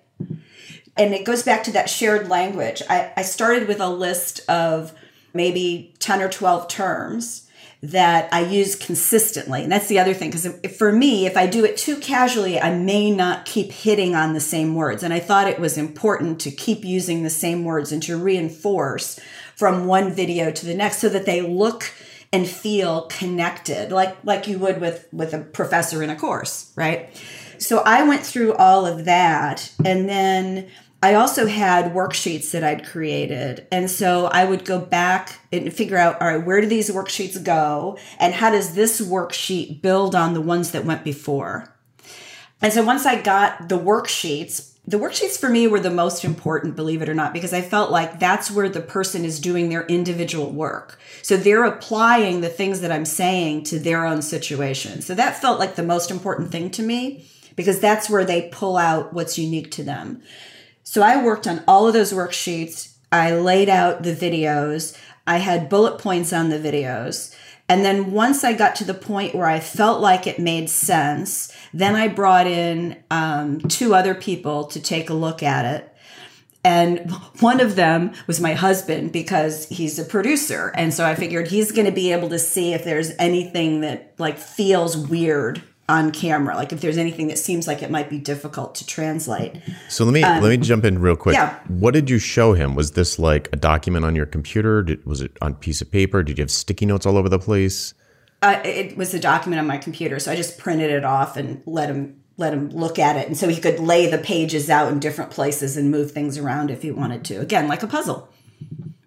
[0.97, 2.83] And it goes back to that shared language.
[2.89, 4.93] I, I started with a list of
[5.33, 7.47] maybe 10 or 12 terms
[7.83, 9.63] that I use consistently.
[9.63, 12.75] And that's the other thing, because for me, if I do it too casually, I
[12.77, 15.01] may not keep hitting on the same words.
[15.01, 19.19] And I thought it was important to keep using the same words and to reinforce
[19.55, 21.91] from one video to the next so that they look
[22.31, 27.09] and feel connected, like, like you would with, with a professor in a course, right?
[27.57, 29.71] So I went through all of that.
[29.83, 30.69] And then
[31.03, 33.65] I also had worksheets that I'd created.
[33.71, 37.43] And so I would go back and figure out, all right, where do these worksheets
[37.43, 37.97] go?
[38.19, 41.73] And how does this worksheet build on the ones that went before?
[42.61, 46.75] And so once I got the worksheets, the worksheets for me were the most important,
[46.75, 49.85] believe it or not, because I felt like that's where the person is doing their
[49.87, 50.99] individual work.
[51.23, 55.01] So they're applying the things that I'm saying to their own situation.
[55.01, 58.77] So that felt like the most important thing to me because that's where they pull
[58.77, 60.21] out what's unique to them.
[60.83, 62.95] So I worked on all of those worksheets.
[63.11, 64.97] I laid out the videos.
[65.27, 67.35] I had bullet points on the videos.
[67.69, 71.55] And then once I got to the point where I felt like it made sense,
[71.73, 75.87] then I brought in um, two other people to take a look at it.
[76.63, 80.71] And one of them was my husband because he's a producer.
[80.75, 84.15] And so I figured he's going to be able to see if there's anything that
[84.17, 88.17] like feels weird on camera like if there's anything that seems like it might be
[88.17, 89.61] difficult to translate.
[89.89, 91.35] So let me um, let me jump in real quick.
[91.35, 91.59] yeah.
[91.67, 92.75] what did you show him?
[92.75, 94.83] Was this like a document on your computer?
[94.83, 96.23] Did, was it on piece of paper?
[96.23, 97.93] Did you have sticky notes all over the place?
[98.41, 101.61] Uh, it was a document on my computer so i just printed it off and
[101.67, 103.27] let him let him look at it.
[103.27, 106.71] And so he could lay the pages out in different places and move things around
[106.71, 107.35] if he wanted to.
[107.35, 108.29] Again like a puzzle.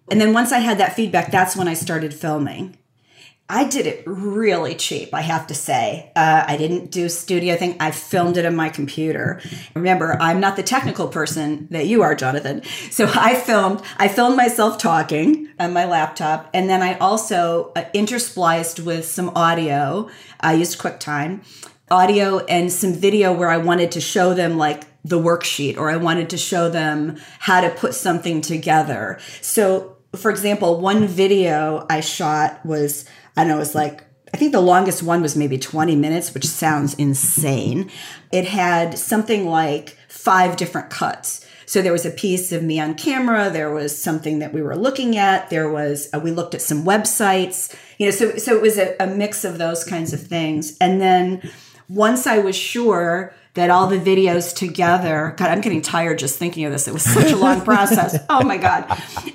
[0.09, 2.77] And then once i had that feedback that's when i started filming
[3.47, 6.11] I did it really cheap, I have to say.
[6.15, 7.77] Uh, I didn't do studio thing.
[7.79, 9.39] I filmed it on my computer.
[9.75, 12.63] Remember, I'm not the technical person that you are, Jonathan.
[12.89, 13.81] So I filmed.
[13.97, 19.29] I filmed myself talking on my laptop, and then I also uh, interspliced with some
[19.35, 20.09] audio.
[20.39, 21.45] I used QuickTime
[21.91, 25.97] audio and some video where I wanted to show them like the worksheet or I
[25.97, 29.19] wanted to show them how to put something together.
[29.41, 33.05] So, for example, one video I shot was,
[33.43, 36.93] Know, it was like, I think the longest one was maybe 20 minutes, which sounds
[36.95, 37.91] insane.
[38.31, 41.45] It had something like five different cuts.
[41.65, 43.49] So there was a piece of me on camera.
[43.49, 45.49] There was something that we were looking at.
[45.49, 47.75] There was uh, we looked at some websites.
[47.97, 50.77] You know, so so it was a, a mix of those kinds of things.
[50.79, 51.49] And then
[51.89, 56.65] once I was sure that all the videos together, God, I'm getting tired just thinking
[56.65, 56.87] of this.
[56.87, 58.17] It was such a long process.
[58.29, 58.89] Oh my God.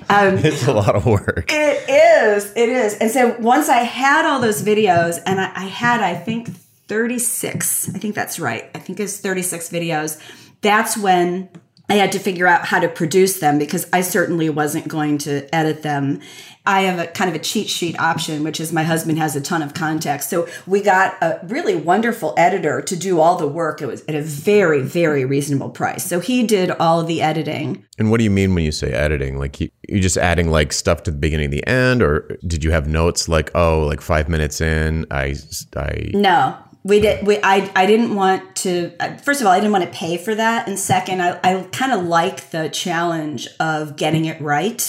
[0.09, 1.51] Um, it's a lot of work.
[1.51, 2.51] It is.
[2.55, 2.95] It is.
[2.95, 6.49] And so once I had all those videos, and I, I had, I think,
[6.87, 8.69] 36, I think that's right.
[8.75, 10.21] I think it's 36 videos.
[10.61, 11.49] That's when
[11.91, 15.53] I had to figure out how to produce them because I certainly wasn't going to
[15.53, 16.21] edit them.
[16.65, 19.41] I have a kind of a cheat sheet option, which is my husband has a
[19.41, 20.29] ton of contacts.
[20.29, 23.81] So we got a really wonderful editor to do all the work.
[23.81, 26.05] It was at a very, very reasonable price.
[26.05, 27.85] So he did all the editing.
[27.99, 29.37] And what do you mean when you say editing?
[29.37, 32.63] Like you, are just adding like stuff to the beginning and the end, or did
[32.63, 35.35] you have notes like, oh, like five minutes in, I,
[35.75, 36.11] I.
[36.13, 39.71] No, we did we I, I didn't want to uh, first of all i didn't
[39.71, 40.67] want to pay for that.
[40.67, 44.81] And second i, I kind of like the challenge of getting it right.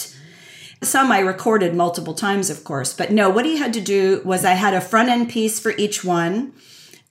[0.81, 4.43] Some i recorded multiple times of course but no what he had to do was
[4.45, 6.53] i had a front end piece for each one.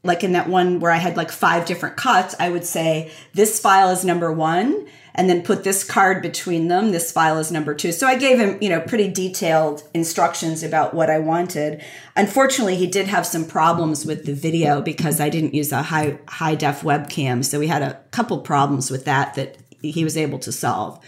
[0.05, 3.61] Like in that one where i had like five different cuts i would say this
[3.61, 6.91] file is number one and then put this card between them.
[6.91, 7.93] This file is number two.
[7.93, 11.83] So I gave him, you know, pretty detailed instructions about what I wanted.
[12.17, 16.19] Unfortunately, he did have some problems with the video because I didn't use a high
[16.29, 17.45] high def webcam.
[17.45, 20.99] So we had a couple problems with that that he was able to solve.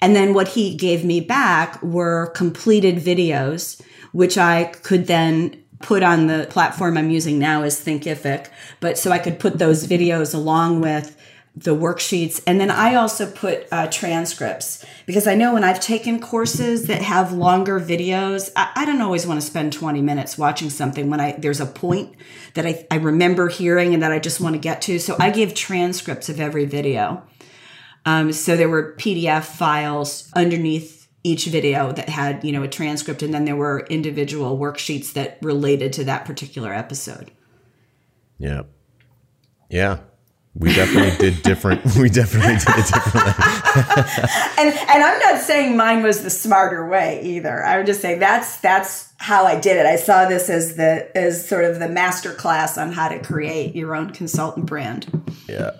[0.00, 3.82] And then what he gave me back were completed videos,
[4.12, 8.48] which I could then put on the platform I'm using now is Thinkific.
[8.80, 11.16] But so I could put those videos along with
[11.62, 12.42] the worksheets.
[12.46, 17.02] And then i also put uh, transcripts because i know when i've taken courses that
[17.02, 21.20] have longer videos i, I don't always want to spend 20 minutes watching something when
[21.20, 22.14] i there's a point
[22.54, 24.98] that I, I remember hearing and that i just want to get to.
[24.98, 27.22] So i give transcripts of every video.
[28.06, 33.22] Um, so there were pdf files underneath each video that had you know a transcript
[33.22, 37.30] and then there were individual worksheets that related to that particular episode.
[38.38, 38.62] Yeah.
[39.68, 39.98] Yeah
[40.54, 41.80] we definitely did different.
[42.00, 43.32] We definitely did it differently.
[44.58, 47.64] and and I'm not saying mine was the smarter way either.
[47.64, 49.86] I would just say that's that's how I did it.
[49.86, 53.76] I saw this as the as sort of the master class on how to create
[53.76, 55.22] your own consultant brand.
[55.48, 55.72] Yeah.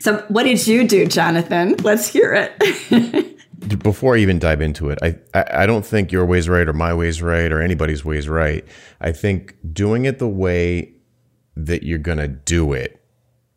[0.00, 1.76] So what did you do, Jonathan?
[1.82, 3.38] Let's hear it.
[3.82, 6.72] Before I even dive into it, I, I I don't think your way's right or
[6.72, 8.64] my way's right or anybody's way's right.
[9.00, 10.94] I think doing it the way
[11.56, 12.98] that you're gonna do it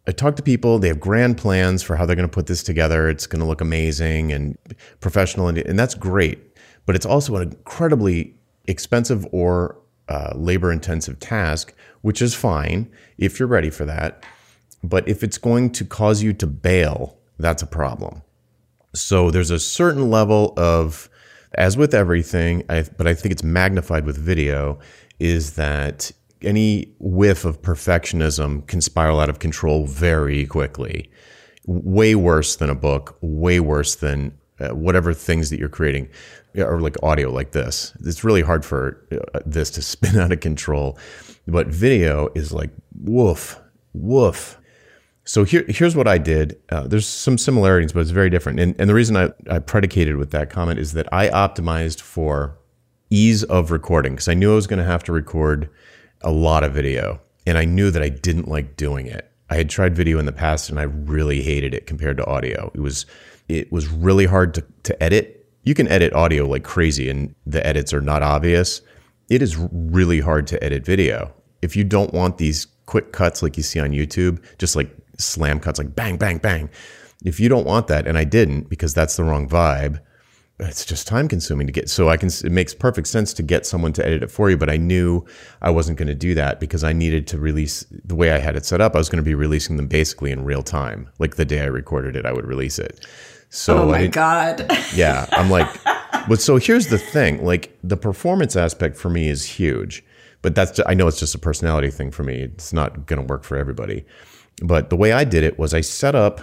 [0.08, 2.64] I talk to people, they have grand plans for how they're going to put this
[2.64, 3.08] together.
[3.08, 4.58] It's going to look amazing and
[5.00, 6.40] professional, and, and that's great.
[6.86, 8.36] But it's also an incredibly
[8.66, 9.78] expensive or
[10.10, 14.26] uh, labor intensive task, which is fine if you're ready for that.
[14.84, 18.24] But if it's going to cause you to bail, that's a problem.
[18.94, 21.10] So there's a certain level of,
[21.54, 24.80] as with everything, I, but I think it's magnified with video,
[25.20, 26.12] is that
[26.44, 31.10] any whiff of perfectionism can spiral out of control very quickly.
[31.66, 36.10] Way worse than a book, way worse than uh, whatever things that you're creating,
[36.56, 37.96] or like audio like this.
[38.02, 40.98] It's really hard for uh, this to spin out of control.
[41.48, 43.60] But video is like woof,
[43.94, 44.58] woof.
[45.24, 46.60] So here, here's what I did.
[46.70, 48.60] Uh, there's some similarities, but it's very different.
[48.60, 52.58] And, and the reason I, I predicated with that comment is that I optimized for
[53.12, 55.70] ease of recording because I knew I was going to have to record
[56.24, 59.30] a lot of video, and I knew that I didn't like doing it.
[59.50, 62.72] I had tried video in the past, and I really hated it compared to audio.
[62.74, 63.06] It was
[63.48, 65.46] it was really hard to, to edit.
[65.64, 68.82] You can edit audio like crazy, and the edits are not obvious.
[69.30, 71.34] It is really hard to edit video.
[71.62, 75.60] If you don't want these quick cuts like you see on YouTube, just like slam
[75.60, 76.70] cuts, like bang, bang, bang.
[77.24, 80.00] If you don't want that, and I didn't because that's the wrong vibe,
[80.62, 83.66] it's just time consuming to get so i can it makes perfect sense to get
[83.66, 85.26] someone to edit it for you but i knew
[85.62, 88.56] i wasn't going to do that because i needed to release the way i had
[88.56, 91.10] it set up i was going to be releasing them basically in real time.
[91.20, 93.06] Like the day i recorded it i would release it.
[93.50, 94.66] So oh my god.
[94.94, 95.68] Yeah i'm like
[96.30, 100.04] but so here's the thing like the performance aspect for me is huge
[100.42, 103.26] but that's i know it's just a personality thing for me it's not going to
[103.26, 104.06] work for everybody
[104.62, 106.42] but the way i did it was i set up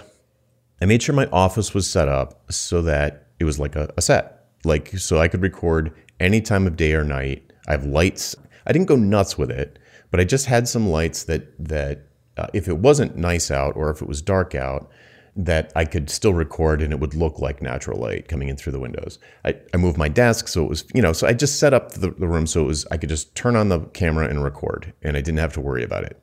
[0.81, 4.01] i made sure my office was set up so that it was like a, a
[4.01, 4.45] set.
[4.63, 7.51] Like so I could record any time of day or night.
[7.67, 8.35] I have lights.
[8.65, 9.79] I didn't go nuts with it,
[10.11, 13.89] but I just had some lights that that uh, if it wasn't nice out or
[13.89, 14.89] if it was dark out,
[15.35, 18.73] that I could still record and it would look like natural light coming in through
[18.73, 19.19] the windows.
[19.45, 21.91] I, I moved my desk so it was, you know, so I just set up
[21.91, 24.93] the, the room so it was, I could just turn on the camera and record
[25.01, 26.21] and I didn't have to worry about it.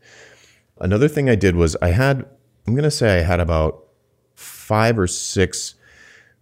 [0.81, 2.27] Another thing I did was I had,
[2.67, 3.85] I'm going to say I had about
[4.35, 5.77] five or six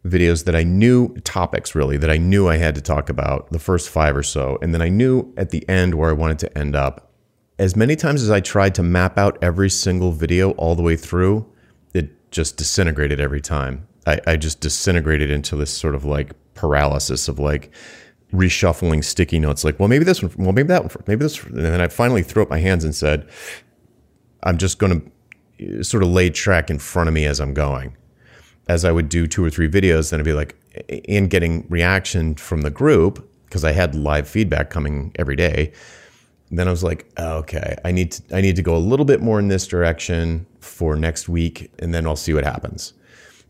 [0.07, 3.59] videos that I knew topics really that I knew I had to talk about the
[3.59, 4.59] first five or so.
[4.61, 7.11] And then I knew at the end where I wanted to end up.
[7.59, 10.97] As many times as I tried to map out every single video all the way
[10.97, 11.47] through,
[11.95, 13.87] it just disintegrated every time.
[14.07, 17.71] I, I just disintegrated into this sort of like paralysis of like
[18.33, 19.65] reshuffling sticky notes.
[19.65, 21.43] Like, well, maybe this one, well, maybe that one, maybe this.
[21.43, 21.55] One.
[21.55, 23.27] And then I finally threw up my hands and said,
[24.43, 25.01] I'm just going
[25.59, 27.97] to uh, sort of lay track in front of me as I'm going
[28.69, 30.57] as I would do two or three videos, then I'd be like,
[30.89, 35.73] in getting reaction from the group, because I had live feedback coming every day.
[36.51, 39.07] Then I was like, oh, okay, I need to I need to go a little
[39.07, 42.93] bit more in this direction for next week, and then I'll see what happens.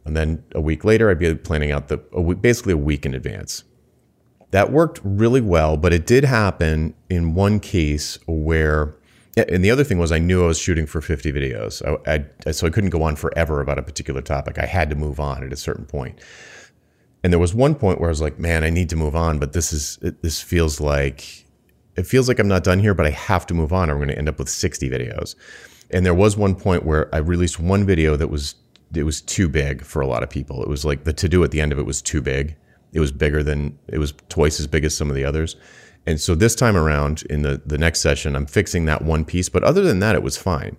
[0.05, 3.07] And then a week later, I'd be planning out the a week, basically a week
[3.07, 3.65] in advance.
[4.51, 8.95] That worked really well, but it did happen in one case where
[9.37, 11.83] and the other thing was I knew I was shooting for 50 videos.
[12.07, 14.59] I, I, so I couldn't go on forever about a particular topic.
[14.59, 16.21] I had to move on at a certain point.
[17.23, 19.39] And there was one point where I was like, man, I need to move on,
[19.39, 21.47] but this is this feels like
[21.97, 23.99] it feels like I'm not done here, but I have to move on or I'm
[23.99, 25.35] going to end up with 60 videos.
[25.91, 28.57] And there was one point where I released one video that was
[28.95, 30.63] it was too big for a lot of people.
[30.63, 32.57] It was like the to do at the end of it was too big.
[32.93, 35.57] It was bigger than it was twice as big as some of the others.
[36.07, 39.49] And so this time around in the, the next session, I'm fixing that one piece.
[39.49, 40.77] But other than that, it was fine.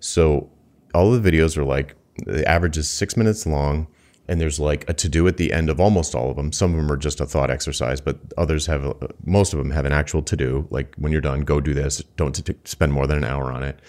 [0.00, 0.50] So
[0.94, 1.94] all the videos are like,
[2.26, 3.86] the average is six minutes long.
[4.28, 6.52] And there's like a to do at the end of almost all of them.
[6.52, 8.94] Some of them are just a thought exercise, but others have, a,
[9.26, 10.66] most of them have an actual to do.
[10.70, 11.98] Like when you're done, go do this.
[12.16, 13.80] Don't t- spend more than an hour on it.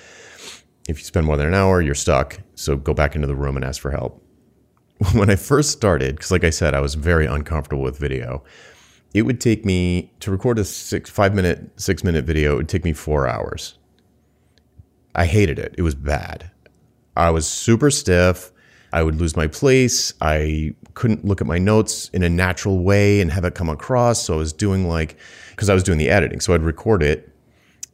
[0.90, 2.40] If you spend more than an hour, you're stuck.
[2.56, 4.22] So go back into the room and ask for help.
[5.14, 8.44] When I first started, because like I said, I was very uncomfortable with video
[9.14, 12.54] it would take me to record a six, five minute, six minute video.
[12.54, 13.78] It would take me four hours.
[15.16, 15.76] I hated it.
[15.78, 16.50] It was bad.
[17.16, 18.52] I was super stiff.
[18.92, 20.14] I would lose my place.
[20.22, 24.24] I couldn't look at my notes in a natural way and have it come across.
[24.24, 25.18] So I was doing like,
[25.52, 26.40] because I was doing the editing.
[26.40, 27.30] So I'd record it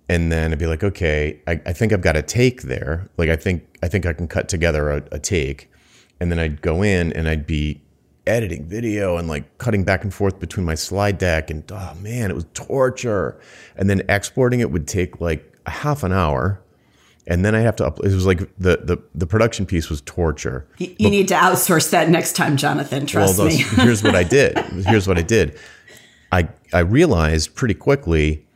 [0.08, 3.10] and then I'd be like, okay, I, I, think I've got a take there.
[3.18, 5.72] Like I think I think I can cut together a, a take.
[6.20, 7.82] And then I'd go in and I'd be
[8.30, 12.30] editing video and like cutting back and forth between my slide deck and oh man
[12.30, 13.40] it was torture
[13.76, 16.62] and then exporting it would take like a half an hour
[17.30, 18.00] and then I have to up.
[18.00, 20.68] It was like the the, the production piece was torture.
[20.80, 23.06] You, you but, need to outsource that next time, Jonathan.
[23.06, 23.58] Trust well, me.
[23.76, 24.58] here's what I did.
[24.58, 25.58] Here's what I did.
[26.32, 28.48] I I realized pretty quickly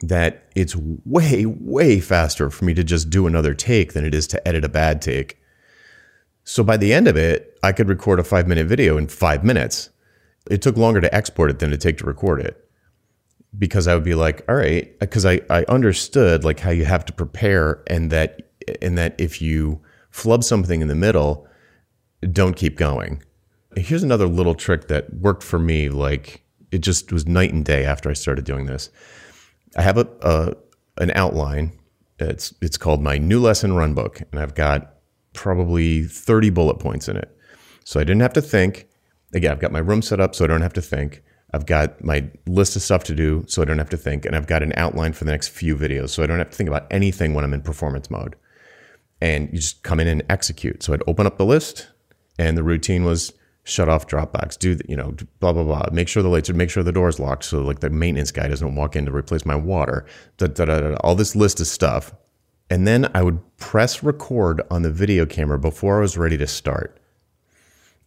[0.00, 4.26] that it's way way faster for me to just do another take than it is
[4.28, 5.38] to edit a bad take.
[6.44, 9.44] So by the end of it, I could record a five minute video in five
[9.44, 9.90] minutes.
[10.50, 12.68] It took longer to export it than it take to record it
[13.56, 17.04] because I would be like, all right, because I, I understood like how you have
[17.06, 19.80] to prepare and that and that if you
[20.10, 21.46] flub something in the middle,
[22.32, 23.22] don't keep going.
[23.76, 25.88] Here's another little trick that worked for me.
[25.88, 28.90] Like it just was night and day after I started doing this.
[29.76, 30.54] I have a, a
[30.98, 31.72] an outline.
[32.18, 34.94] It's it's called my new lesson run book, and I've got
[35.32, 37.36] probably 30 bullet points in it.
[37.84, 38.88] So I didn't have to think.
[39.34, 41.22] Again, I've got my room set up so I don't have to think.
[41.54, 44.24] I've got my list of stuff to do so I don't have to think.
[44.24, 46.56] And I've got an outline for the next few videos so I don't have to
[46.56, 48.36] think about anything when I'm in performance mode.
[49.20, 50.82] And you just come in and execute.
[50.82, 51.88] So I'd open up the list
[52.38, 53.32] and the routine was
[53.64, 55.86] shut off Dropbox, do the, you know, blah blah blah.
[55.92, 58.48] Make sure the lights are, make sure the door's locked, so like the maintenance guy
[58.48, 60.06] doesn't walk in to replace my water.
[60.38, 62.12] Da, da, da, all this list of stuff,
[62.70, 66.46] and then I would press record on the video camera before I was ready to
[66.46, 66.98] start.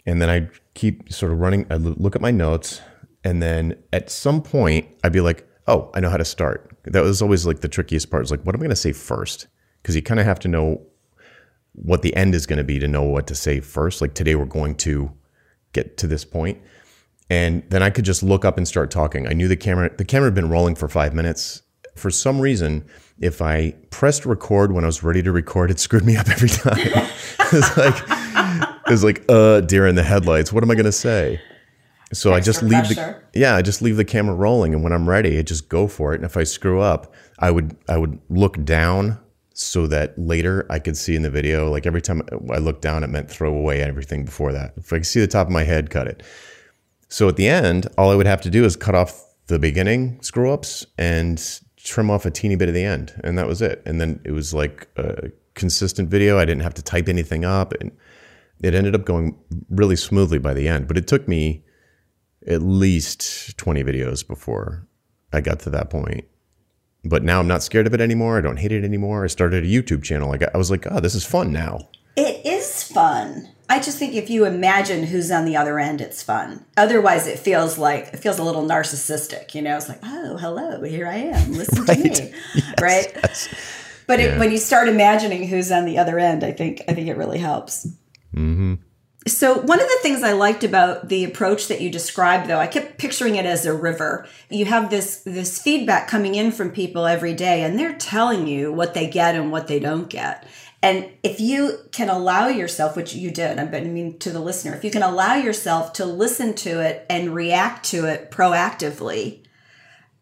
[0.05, 2.81] And then I'd keep sort of running, I'd look at my notes.
[3.23, 6.71] And then at some point, I'd be like, oh, I know how to start.
[6.83, 8.23] That was always like the trickiest part.
[8.23, 9.47] Is like, what am I going to say first?
[9.81, 10.81] Because you kind of have to know
[11.73, 14.01] what the end is going to be to know what to say first.
[14.01, 15.11] Like today, we're going to
[15.73, 16.61] get to this point.
[17.29, 19.27] And then I could just look up and start talking.
[19.27, 21.63] I knew the camera, the camera had been rolling for five minutes.
[21.95, 22.85] For some reason,
[23.19, 26.49] if I pressed record when I was ready to record, it screwed me up every
[26.49, 26.77] time.
[26.77, 27.95] it was like,
[28.87, 30.51] it was like, uh, deer in the headlights.
[30.51, 31.39] What am I going to say?
[32.13, 33.23] So Extra I just leave pressure.
[33.33, 35.87] the yeah, I just leave the camera rolling, and when I'm ready, I just go
[35.87, 36.17] for it.
[36.17, 39.19] And if I screw up, I would I would look down
[39.53, 41.71] so that later I could see in the video.
[41.71, 42.21] Like every time
[42.53, 44.73] I looked down, it meant throw away everything before that.
[44.77, 46.23] If I could see the top of my head, cut it.
[47.09, 50.19] So at the end, all I would have to do is cut off the beginning
[50.21, 53.81] screw ups and trim off a teeny bit of the end, and that was it.
[53.85, 56.37] And then it was like a consistent video.
[56.37, 57.73] I didn't have to type anything up.
[57.79, 57.91] And
[58.61, 59.37] it ended up going
[59.69, 60.87] really smoothly by the end.
[60.87, 61.63] But it took me
[62.47, 64.87] at least 20 videos before
[65.31, 66.25] I got to that point.
[67.03, 68.37] But now I'm not scared of it anymore.
[68.37, 69.23] I don't hate it anymore.
[69.23, 70.33] I started a YouTube channel.
[70.33, 71.89] I, I was like, oh, this is fun now.
[72.17, 72.64] It is
[72.95, 73.49] fun.
[73.69, 76.65] I just think if you imagine who's on the other end, it's fun.
[76.77, 79.53] Otherwise, it feels like it feels a little narcissistic.
[79.53, 81.53] You know, it's like, oh, hello, here I am.
[81.57, 82.13] Listen right.
[82.13, 83.11] to me, yes, right?
[83.15, 83.49] Yes.
[84.07, 84.35] But yeah.
[84.35, 87.17] it, when you start imagining who's on the other end, I think I think it
[87.17, 87.87] really helps.
[88.33, 88.75] Mm-hmm.
[89.27, 92.67] So, one of the things I liked about the approach that you described, though, I
[92.67, 94.27] kept picturing it as a river.
[94.51, 98.71] You have this this feedback coming in from people every day, and they're telling you
[98.71, 100.45] what they get and what they don't get.
[100.85, 104.83] And if you can allow yourself, which you did, I mean to the listener, if
[104.83, 109.39] you can allow yourself to listen to it and react to it proactively,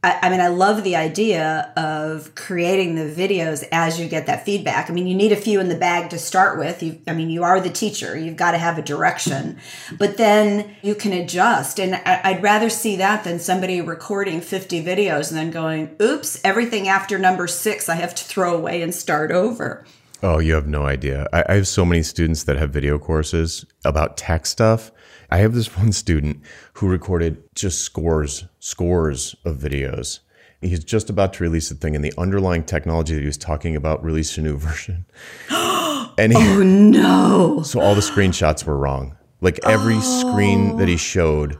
[0.01, 4.45] I, I, mean, I love the idea of creating the videos as you get that
[4.45, 4.89] feedback.
[4.89, 6.81] I mean, you need a few in the bag to start with.
[6.81, 8.17] You, I mean, you are the teacher.
[8.17, 9.59] You've got to have a direction,
[9.99, 11.77] but then you can adjust.
[11.77, 16.39] And I, would rather see that than somebody recording 50 videos and then going, oops,
[16.45, 19.85] everything after number six I have to throw away and start over.
[20.23, 21.27] Oh, you have no idea.
[21.33, 24.91] I, I have so many students that have video courses about tech stuff
[25.33, 26.41] I have this one student
[26.73, 30.19] who recorded just scores, scores of videos.
[30.61, 33.75] He's just about to release the thing, and the underlying technology that he was talking
[33.75, 35.05] about released a new version.
[35.49, 37.61] and he, oh no!
[37.63, 39.17] So all the screenshots were wrong.
[39.41, 40.31] Like every oh.
[40.31, 41.57] screen that he showed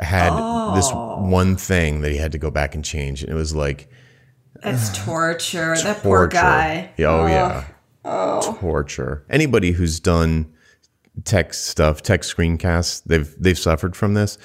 [0.00, 0.74] had oh.
[0.74, 3.88] this one thing that he had to go back and change, and it was like
[4.62, 5.74] that's torture.
[5.74, 5.82] torture.
[5.82, 6.92] That poor guy.
[6.96, 7.64] Yeah, oh, oh yeah.
[8.04, 8.56] Oh.
[8.58, 9.24] Torture.
[9.30, 10.52] Anybody who's done
[11.24, 14.38] tech stuff, tech screencasts, they've they've suffered from this,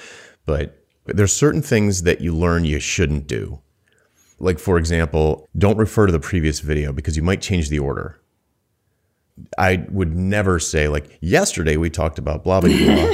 [0.46, 3.62] but there's certain things that you learn you shouldn't do.
[4.40, 8.20] Like for example, don't refer to the previous video because you might change the order.
[9.58, 13.14] I would never say like yesterday we talked about blah blah blah.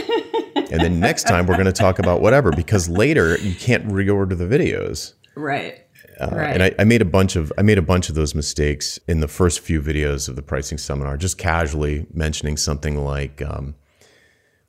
[0.72, 4.38] and then next time we're going to talk about whatever because later you can't reorder
[4.38, 5.14] the videos.
[5.36, 5.83] Right.
[6.32, 6.54] Uh, right.
[6.54, 9.20] And I, I, made a bunch of I made a bunch of those mistakes in
[9.20, 13.76] the first few videos of the pricing seminar, just casually mentioning something like um,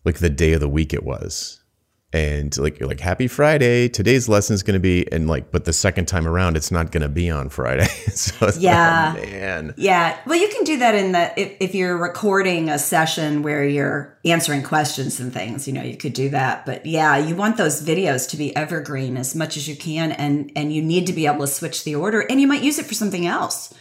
[0.05, 1.63] like the day of the week it was,
[2.15, 3.89] and like you're like happy friday.
[3.89, 6.93] Today's lesson is going to be and like but the second time around it's not
[6.93, 7.89] going to be on friday.
[8.15, 9.75] So yeah like, oh, man.
[9.77, 10.17] Yeah.
[10.25, 14.17] Well you can do that in the if, if you're recording a session where you're
[14.25, 16.65] answering questions and things you know you could do that.
[16.65, 20.53] But yeah you want those videos to be evergreen as much as you can and
[20.55, 22.87] and you need to be able to switch the order and you might use it
[22.87, 23.75] for something else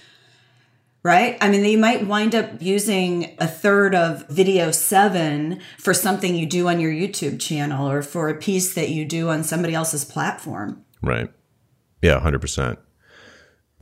[1.04, 1.38] right?
[1.42, 6.46] I mean, they might wind up using a third of video seven for something you
[6.46, 10.06] do on your YouTube channel or for a piece that you do on somebody else's
[10.06, 10.84] platform.
[11.02, 11.30] Right.
[12.02, 12.78] Yeah, 100%.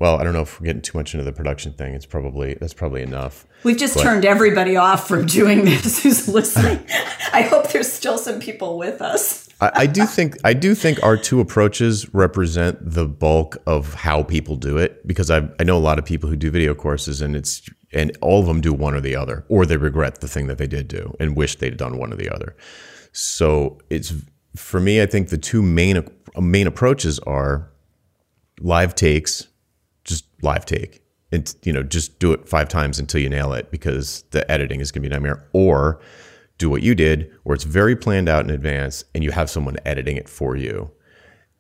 [0.02, 1.94] Well, I don't know if we're getting too much into the production thing.
[1.94, 3.46] It's probably that's probably enough.
[3.64, 6.84] We've just but, turned everybody off from doing this who's listening.
[7.34, 9.48] I hope there's still some people with us.
[9.62, 14.24] I, I, do think I do think our two approaches represent the bulk of how
[14.24, 17.22] people do it because I I know a lot of people who do video courses
[17.22, 20.28] and it's and all of them do one or the other or they regret the
[20.28, 22.56] thing that they did do and wish they'd done one or the other.
[23.12, 24.14] So it's
[24.56, 26.04] for me I think the two main
[26.40, 27.72] main approaches are
[28.60, 29.48] live takes,
[30.04, 31.04] just live take.
[31.32, 34.82] And you know, just do it five times until you nail it because the editing
[34.82, 36.02] is going to be a nightmare or
[36.62, 39.78] do what you did, where it's very planned out in advance and you have someone
[39.86, 40.92] editing it for you.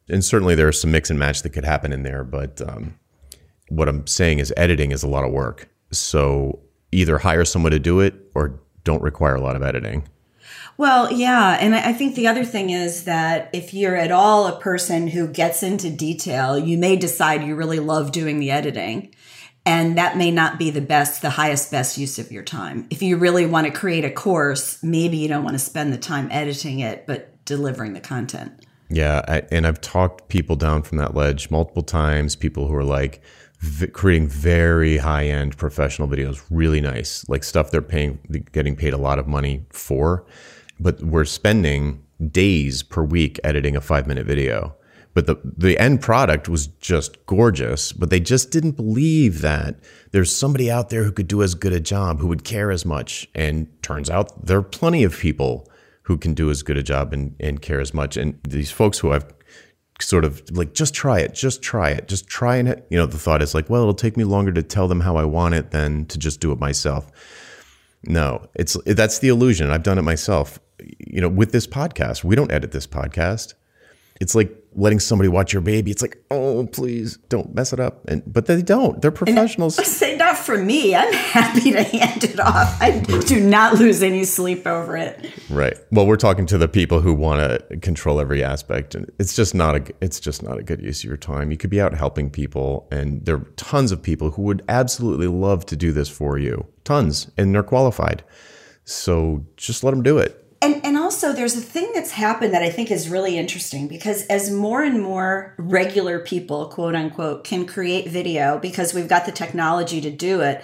[0.08, 2.98] And certainly there's some mix and match that could happen in there, but um,
[3.70, 5.70] what I'm saying is editing is a lot of work.
[5.92, 6.60] So
[6.92, 10.08] either hire someone to do it or don't require a lot of editing.
[10.78, 11.58] Well, yeah.
[11.60, 15.28] And I think the other thing is that if you're at all a person who
[15.28, 19.14] gets into detail, you may decide you really love doing the editing.
[19.66, 22.88] And that may not be the best, the highest best use of your time.
[22.90, 25.98] If you really want to create a course, maybe you don't want to spend the
[25.98, 28.66] time editing it, but delivering the content.
[28.90, 29.24] Yeah.
[29.28, 33.22] I, and I've talked people down from that ledge multiple times, people who are like,
[33.94, 38.20] creating very high end professional videos, really nice, like stuff they're paying,
[38.52, 40.26] getting paid a lot of money for,
[40.80, 44.76] but we're spending days per week editing a five minute video
[45.14, 49.76] but the the end product was just gorgeous but they just didn't believe that
[50.12, 52.86] there's somebody out there who could do as good a job who would care as
[52.86, 55.70] much and turns out there are plenty of people
[56.04, 59.00] who can do as good a job and, and care as much and these folks
[59.00, 59.26] who i've
[60.00, 63.20] sort of like just try it just try it just try it you know the
[63.20, 65.72] thought is like well it'll take me longer to tell them how i want it
[65.72, 67.12] than to just do it myself.
[68.04, 69.70] No it's that's the illusion.
[69.70, 70.60] I've done it myself.
[70.80, 73.54] You know with this podcast we don't edit this podcast.
[74.20, 75.92] It's like letting somebody watch your baby.
[75.92, 78.08] It's like, oh, please don't mess it up.
[78.08, 79.02] And but they don't.
[79.02, 79.78] They're professionals.
[79.78, 80.96] I say not for me.
[80.96, 82.82] I'm happy to hand it off.
[82.82, 85.32] I do not lose any sleep over it.
[85.50, 85.78] Right.
[85.92, 89.54] Well, we're talking to the people who want to control every aspect, and it's just
[89.54, 91.52] not a it's just not a good use of your time.
[91.52, 95.28] You could be out helping people, and there are tons of people who would absolutely
[95.28, 96.66] love to do this for you.
[96.84, 98.24] Tons, and they're qualified.
[98.84, 100.41] So just let them do it.
[100.64, 104.28] And, and also, there's a thing that's happened that I think is really interesting because
[104.28, 109.32] as more and more regular people, quote unquote, can create video because we've got the
[109.32, 110.64] technology to do it,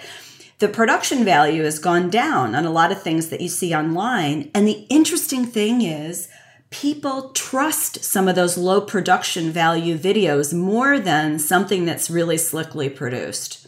[0.60, 4.52] the production value has gone down on a lot of things that you see online.
[4.54, 6.28] And the interesting thing is,
[6.70, 12.88] people trust some of those low production value videos more than something that's really slickly
[12.88, 13.66] produced.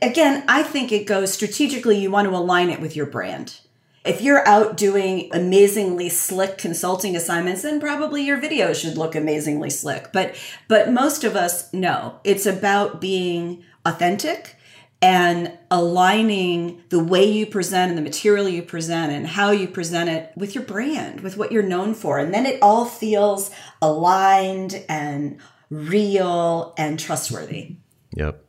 [0.00, 3.58] Again, I think it goes strategically, you want to align it with your brand
[4.04, 9.70] if you're out doing amazingly slick consulting assignments, then probably your video should look amazingly
[9.70, 10.12] slick.
[10.12, 10.34] But
[10.68, 14.56] but most of us know it's about being authentic
[15.00, 20.08] and aligning the way you present and the material you present and how you present
[20.08, 22.18] it with your brand, with what you're known for.
[22.18, 23.50] And then it all feels
[23.80, 25.38] aligned and
[25.70, 27.76] real and trustworthy.
[28.14, 28.44] Yep.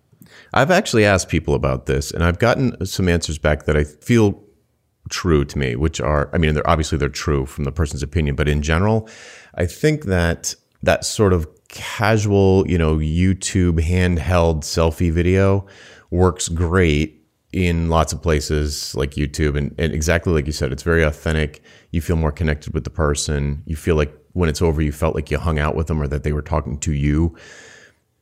[0.54, 4.43] I've actually asked people about this and I've gotten some answers back that I feel
[5.14, 8.36] true to me, which are, I mean, they're obviously they're true from the person's opinion,
[8.36, 9.08] but in general,
[9.54, 15.66] I think that that sort of casual, you know, YouTube handheld selfie video
[16.10, 19.56] works great in lots of places like YouTube.
[19.56, 21.62] And, and exactly like you said, it's very authentic.
[21.92, 23.62] You feel more connected with the person.
[23.66, 26.08] You feel like when it's over, you felt like you hung out with them or
[26.08, 27.36] that they were talking to you.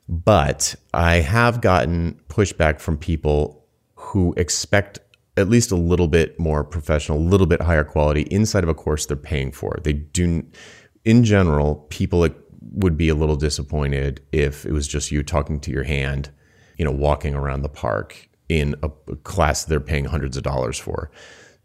[0.09, 3.65] But I have gotten pushback from people
[3.95, 4.99] who expect
[5.37, 8.73] at least a little bit more professional, a little bit higher quality inside of a
[8.73, 9.79] course they're paying for.
[9.83, 10.45] They do,
[11.05, 12.27] in general, people
[12.73, 16.31] would be a little disappointed if it was just you talking to your hand,
[16.77, 18.89] you know, walking around the park in a
[19.23, 21.09] class they're paying hundreds of dollars for.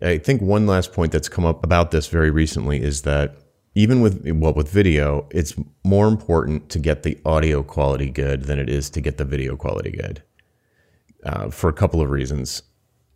[0.01, 3.37] I think one last point that's come up about this very recently is that
[3.75, 5.55] even with well with video, it's
[5.85, 9.57] more important to get the audio quality good than it is to get the video
[9.57, 10.23] quality good.
[11.25, 12.63] Uh, for a couple of reasons.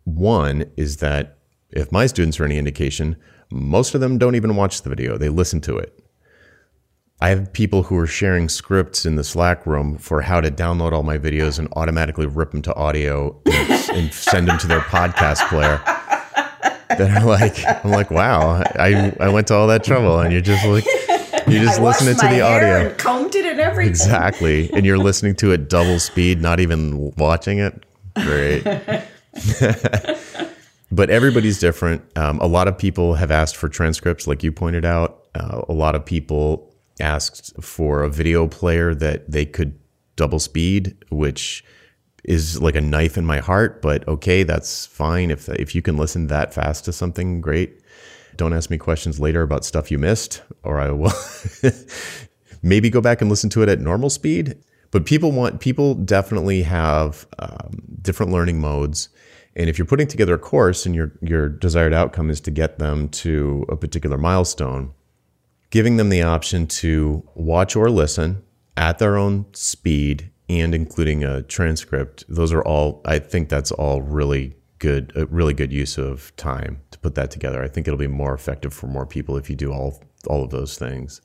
[0.03, 1.37] One is that
[1.69, 3.15] if my students are any indication,
[3.51, 5.97] most of them don't even watch the video, they listen to it.
[7.23, 10.91] I have people who are sharing scripts in the Slack room for how to download
[10.91, 14.79] all my videos and automatically rip them to audio and, and send them to their
[14.79, 15.79] podcast player.
[16.89, 20.41] That are like, I'm like, wow, I, I went to all that trouble and you're
[20.41, 20.85] just like,
[21.47, 22.89] you're just listening to the audio.
[22.89, 23.91] And combed it and everything.
[23.91, 24.73] Exactly.
[24.73, 27.85] And you're listening to it double speed, not even watching it.
[28.15, 28.63] Great.
[30.91, 32.03] but everybody's different.
[32.17, 35.25] Um, a lot of people have asked for transcripts, like you pointed out.
[35.35, 39.79] Uh, a lot of people asked for a video player that they could
[40.15, 41.63] double speed, which
[42.23, 43.81] is like a knife in my heart.
[43.81, 45.31] But okay, that's fine.
[45.31, 47.79] If if you can listen that fast to something, great.
[48.35, 51.13] Don't ask me questions later about stuff you missed, or I will
[52.61, 54.57] maybe go back and listen to it at normal speed.
[54.91, 59.09] But people want people definitely have um, different learning modes
[59.55, 62.79] and if you're putting together a course and your your desired outcome is to get
[62.79, 64.93] them to a particular milestone,
[65.69, 68.43] giving them the option to watch or listen
[68.77, 74.01] at their own speed and including a transcript, those are all I think that's all
[74.01, 77.61] really good a really good use of time to put that together.
[77.61, 80.51] I think it'll be more effective for more people if you do all all of
[80.51, 81.21] those things.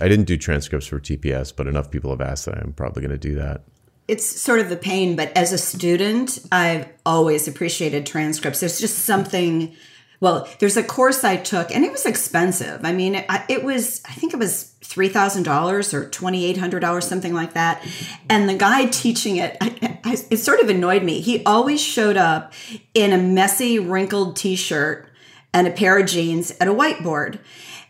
[0.00, 3.10] I didn't do transcripts for TPS, but enough people have asked that I'm probably going
[3.10, 3.64] to do that
[4.08, 8.60] it's sort of a pain, but as a student, I've always appreciated transcripts.
[8.60, 9.76] There's just something.
[10.20, 12.84] Well, there's a course I took, and it was expensive.
[12.84, 16.80] I mean, it, was I think it was three thousand dollars or twenty eight hundred
[16.80, 17.86] dollars, something like that.
[18.28, 21.20] And the guy teaching it, I, I, it sort of annoyed me.
[21.20, 22.52] He always showed up
[22.94, 25.08] in a messy, wrinkled T-shirt
[25.52, 27.38] and a pair of jeans at a whiteboard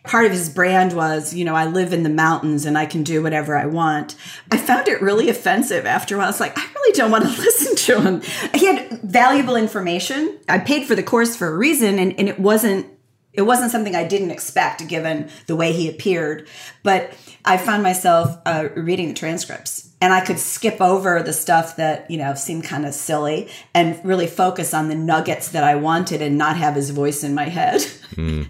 [0.08, 3.04] part of his brand was, you know, I live in the mountains and I can
[3.04, 4.16] do whatever I want.
[4.50, 6.26] I found it really offensive after a while.
[6.26, 8.22] I was like, I really don't want to listen to him.
[8.54, 10.38] He had valuable information.
[10.48, 12.86] I paid for the course for a reason and, and it wasn't
[13.34, 16.48] it wasn't something I didn't expect given the way he appeared.
[16.82, 17.12] But
[17.44, 22.10] I found myself uh, reading the transcripts and I could skip over the stuff that,
[22.10, 26.20] you know, seemed kind of silly and really focus on the nuggets that I wanted
[26.20, 27.82] and not have his voice in my head.
[28.12, 28.48] Mm.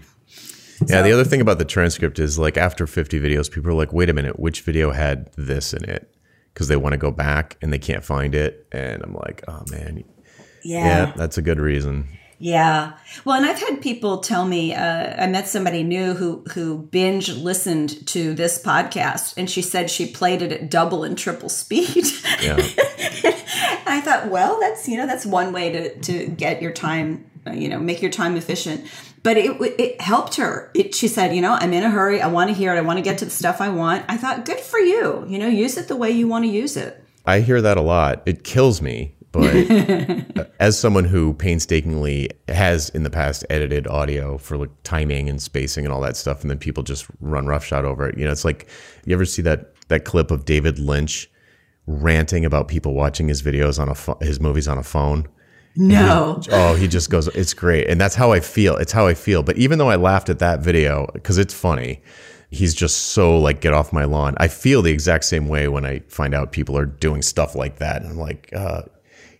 [0.81, 3.75] Yeah, so, the other thing about the transcript is like after 50 videos, people are
[3.75, 6.13] like, wait a minute, which video had this in it?
[6.53, 8.67] Because they want to go back and they can't find it.
[8.71, 10.03] And I'm like, oh man.
[10.63, 10.85] Yeah.
[10.85, 12.07] Yeah, that's a good reason.
[12.41, 12.93] Yeah.
[13.25, 14.73] Well, and I've had people tell me.
[14.73, 19.89] Uh, I met somebody new who who binge listened to this podcast, and she said
[19.89, 22.05] she played it at double and triple speed.
[22.41, 22.55] Yeah.
[23.85, 27.67] I thought, well, that's you know that's one way to to get your time, you
[27.67, 28.85] know, make your time efficient.
[29.21, 30.71] But it it helped her.
[30.73, 32.21] It, she said, you know, I'm in a hurry.
[32.21, 32.77] I want to hear it.
[32.77, 34.05] I want to get to the stuff I want.
[34.07, 35.25] I thought, good for you.
[35.27, 37.03] You know, use it the way you want to use it.
[37.25, 38.23] I hear that a lot.
[38.25, 44.57] It kills me but as someone who painstakingly has in the past edited audio for
[44.57, 48.07] like timing and spacing and all that stuff, and then people just run roughshod over
[48.07, 48.67] it, you know, it's like
[49.05, 51.29] you ever see that that clip of David Lynch
[51.87, 55.27] ranting about people watching his videos on a fo- his movies on a phone.
[55.79, 56.41] No.
[56.43, 57.87] He, oh, he just goes, it's great.
[57.87, 58.75] And that's how I feel.
[58.75, 59.43] It's how I feel.
[59.43, 62.01] But even though I laughed at that video, because it's funny,
[62.51, 64.35] he's just so like, get off my lawn.
[64.37, 67.77] I feel the exact same way when I find out people are doing stuff like
[67.77, 68.01] that.
[68.01, 68.81] And I'm like, uh,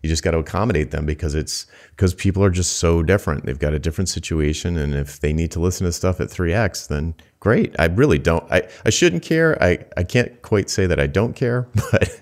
[0.01, 3.45] you just got to accommodate them because it's because people are just so different.
[3.45, 6.53] They've got a different situation, and if they need to listen to stuff at three
[6.53, 7.75] x, then great.
[7.77, 8.49] I really don't.
[8.49, 9.61] I I shouldn't care.
[9.61, 12.21] I I can't quite say that I don't care, but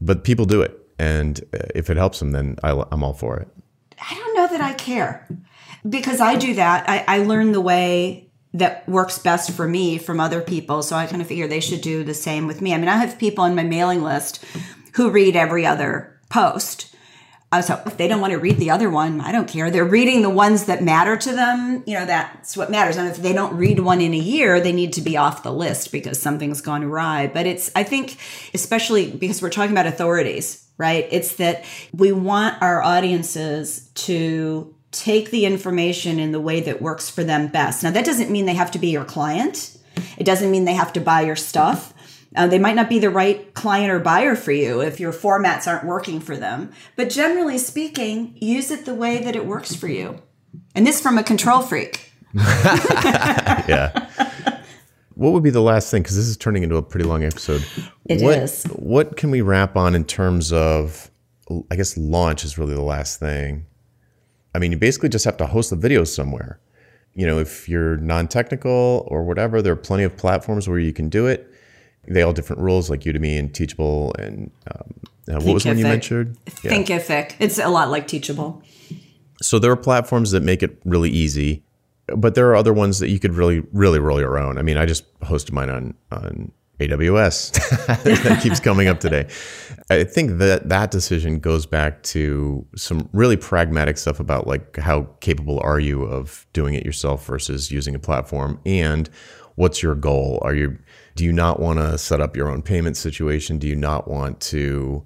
[0.00, 1.40] but people do it, and
[1.74, 3.48] if it helps them, then I, I'm all for it.
[4.10, 5.28] I don't know that I care
[5.88, 6.88] because I do that.
[6.88, 10.82] I, I learn the way that works best for me from other people.
[10.82, 12.74] So I kind of figure they should do the same with me.
[12.74, 14.44] I mean, I have people on my mailing list
[14.94, 16.91] who read every other post uh,
[17.60, 19.70] so if they don't want to read the other one, I don't care.
[19.70, 21.82] They're reading the ones that matter to them.
[21.86, 22.96] You know, that's what matters.
[22.96, 25.52] And if they don't read one in a year, they need to be off the
[25.52, 27.26] list because something's gone awry.
[27.26, 28.16] But it's, I think,
[28.54, 31.06] especially because we're talking about authorities, right?
[31.10, 37.10] It's that we want our audiences to take the information in the way that works
[37.10, 37.82] for them best.
[37.82, 39.76] Now, that doesn't mean they have to be your client.
[40.16, 41.92] It doesn't mean they have to buy your stuff.
[42.34, 45.66] Uh, they might not be the right client or buyer for you if your formats
[45.66, 46.72] aren't working for them.
[46.96, 50.22] But generally speaking, use it the way that it works for you.
[50.74, 52.12] And this from a control freak.
[52.34, 54.08] yeah.
[55.14, 56.02] What would be the last thing?
[56.02, 57.64] Because this is turning into a pretty long episode.
[58.06, 58.64] It what, is.
[58.64, 61.10] What can we wrap on in terms of,
[61.70, 63.66] I guess, launch is really the last thing.
[64.54, 66.60] I mean, you basically just have to host the video somewhere.
[67.14, 70.94] You know, if you're non technical or whatever, there are plenty of platforms where you
[70.94, 71.51] can do it
[72.08, 74.94] they all different rules like Udemy and Teachable and um,
[75.28, 76.36] uh, what was one you mentioned?
[76.62, 76.72] Yeah.
[76.72, 77.36] Thinkific.
[77.38, 78.62] It's a lot like Teachable.
[79.40, 81.64] So there are platforms that make it really easy,
[82.06, 84.58] but there are other ones that you could really, really roll your own.
[84.58, 87.52] I mean, I just hosted mine on on AWS.
[88.02, 89.26] that keeps coming up today.
[89.90, 95.02] I think that that decision goes back to some really pragmatic stuff about like how
[95.20, 99.08] capable are you of doing it yourself versus using a platform and
[99.56, 100.38] what's your goal?
[100.42, 100.78] Are you
[101.14, 103.58] do you not want to set up your own payment situation?
[103.58, 105.04] Do you not want to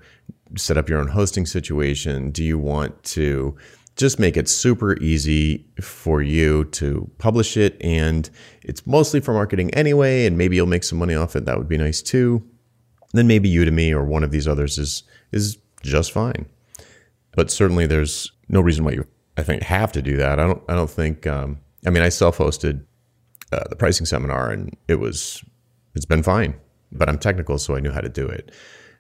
[0.56, 2.30] set up your own hosting situation?
[2.30, 3.56] Do you want to
[3.96, 7.76] just make it super easy for you to publish it?
[7.80, 8.28] And
[8.62, 11.44] it's mostly for marketing anyway, and maybe you'll make some money off it.
[11.46, 12.46] That would be nice too.
[13.12, 15.02] Then maybe Udemy or one of these others is
[15.32, 16.46] is just fine.
[17.32, 20.38] But certainly, there's no reason why you I think have to do that.
[20.38, 20.62] I don't.
[20.68, 21.26] I don't think.
[21.26, 22.84] Um, I mean, I self-hosted
[23.52, 25.44] uh, the pricing seminar, and it was
[25.96, 26.54] it's been fine.
[26.92, 28.52] But I'm technical, so I knew how to do it.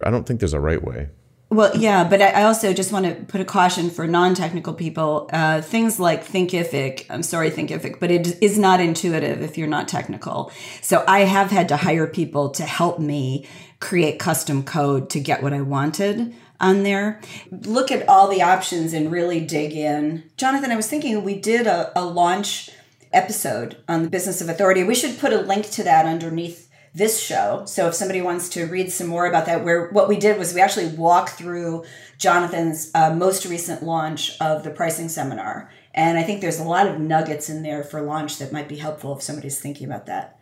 [0.02, 1.10] I don't think there's a right way.
[1.48, 5.30] Well, yeah, but I also just want to put a caution for non-technical people.
[5.32, 9.86] Uh, things like Thinkific, I'm sorry, Thinkific, but it is not intuitive if you're not
[9.86, 10.50] technical.
[10.82, 13.46] So I have had to hire people to help me
[13.78, 17.20] create custom code to get what I wanted on there.
[17.52, 20.24] Look at all the options and really dig in.
[20.36, 22.70] Jonathan, I was thinking we did a, a launch
[23.12, 24.82] episode on the business of authority.
[24.82, 26.65] We should put a link to that underneath
[26.96, 27.62] this show.
[27.66, 30.54] So if somebody wants to read some more about that, where what we did was
[30.54, 31.84] we actually walked through
[32.16, 35.70] Jonathan's uh, most recent launch of the pricing seminar.
[35.92, 38.76] And I think there's a lot of nuggets in there for launch that might be
[38.76, 40.40] helpful if somebody's thinking about that.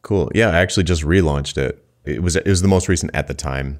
[0.00, 0.30] Cool.
[0.34, 1.84] Yeah, I actually just relaunched it.
[2.04, 3.78] It was it was the most recent at the time.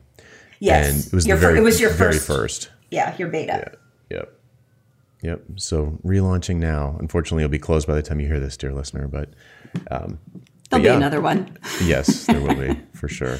[0.59, 2.71] Yes, and it was your, the very, it was your very first, first.
[2.91, 3.79] Yeah, your beta.
[4.11, 4.19] Yeah.
[4.19, 4.41] Yep.
[5.23, 5.43] Yep.
[5.57, 6.97] So relaunching now.
[6.99, 9.09] Unfortunately, it'll be closed by the time you hear this, dear listener.
[9.09, 9.31] But
[9.91, 10.19] um,
[10.71, 10.93] There'll yeah.
[10.93, 11.57] be another one.
[11.83, 13.39] yes, there will be for sure.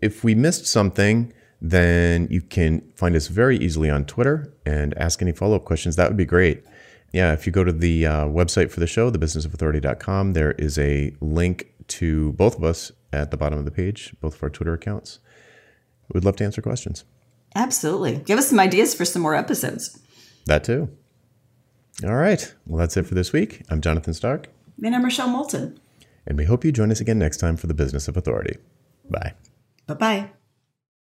[0.00, 5.20] If we missed something, then you can find us very easily on Twitter and ask
[5.20, 5.96] any follow up questions.
[5.96, 6.64] That would be great.
[7.12, 11.12] Yeah, if you go to the uh, website for the show, thebusinessofauthority.com, there is a
[11.20, 14.72] link to both of us at the bottom of the page, both of our Twitter
[14.72, 15.18] accounts.
[16.12, 17.04] We'd love to answer questions.
[17.54, 18.18] Absolutely.
[18.18, 19.98] Give us some ideas for some more episodes.
[20.46, 20.88] That too.
[22.04, 22.54] All right.
[22.66, 23.62] Well, that's it for this week.
[23.68, 24.48] I'm Jonathan Stark.
[24.82, 25.78] And I'm Rochelle Moulton
[26.30, 28.56] and we hope you join us again next time for the Business of Authority.
[29.10, 29.34] Bye.
[29.88, 30.30] Bye bye.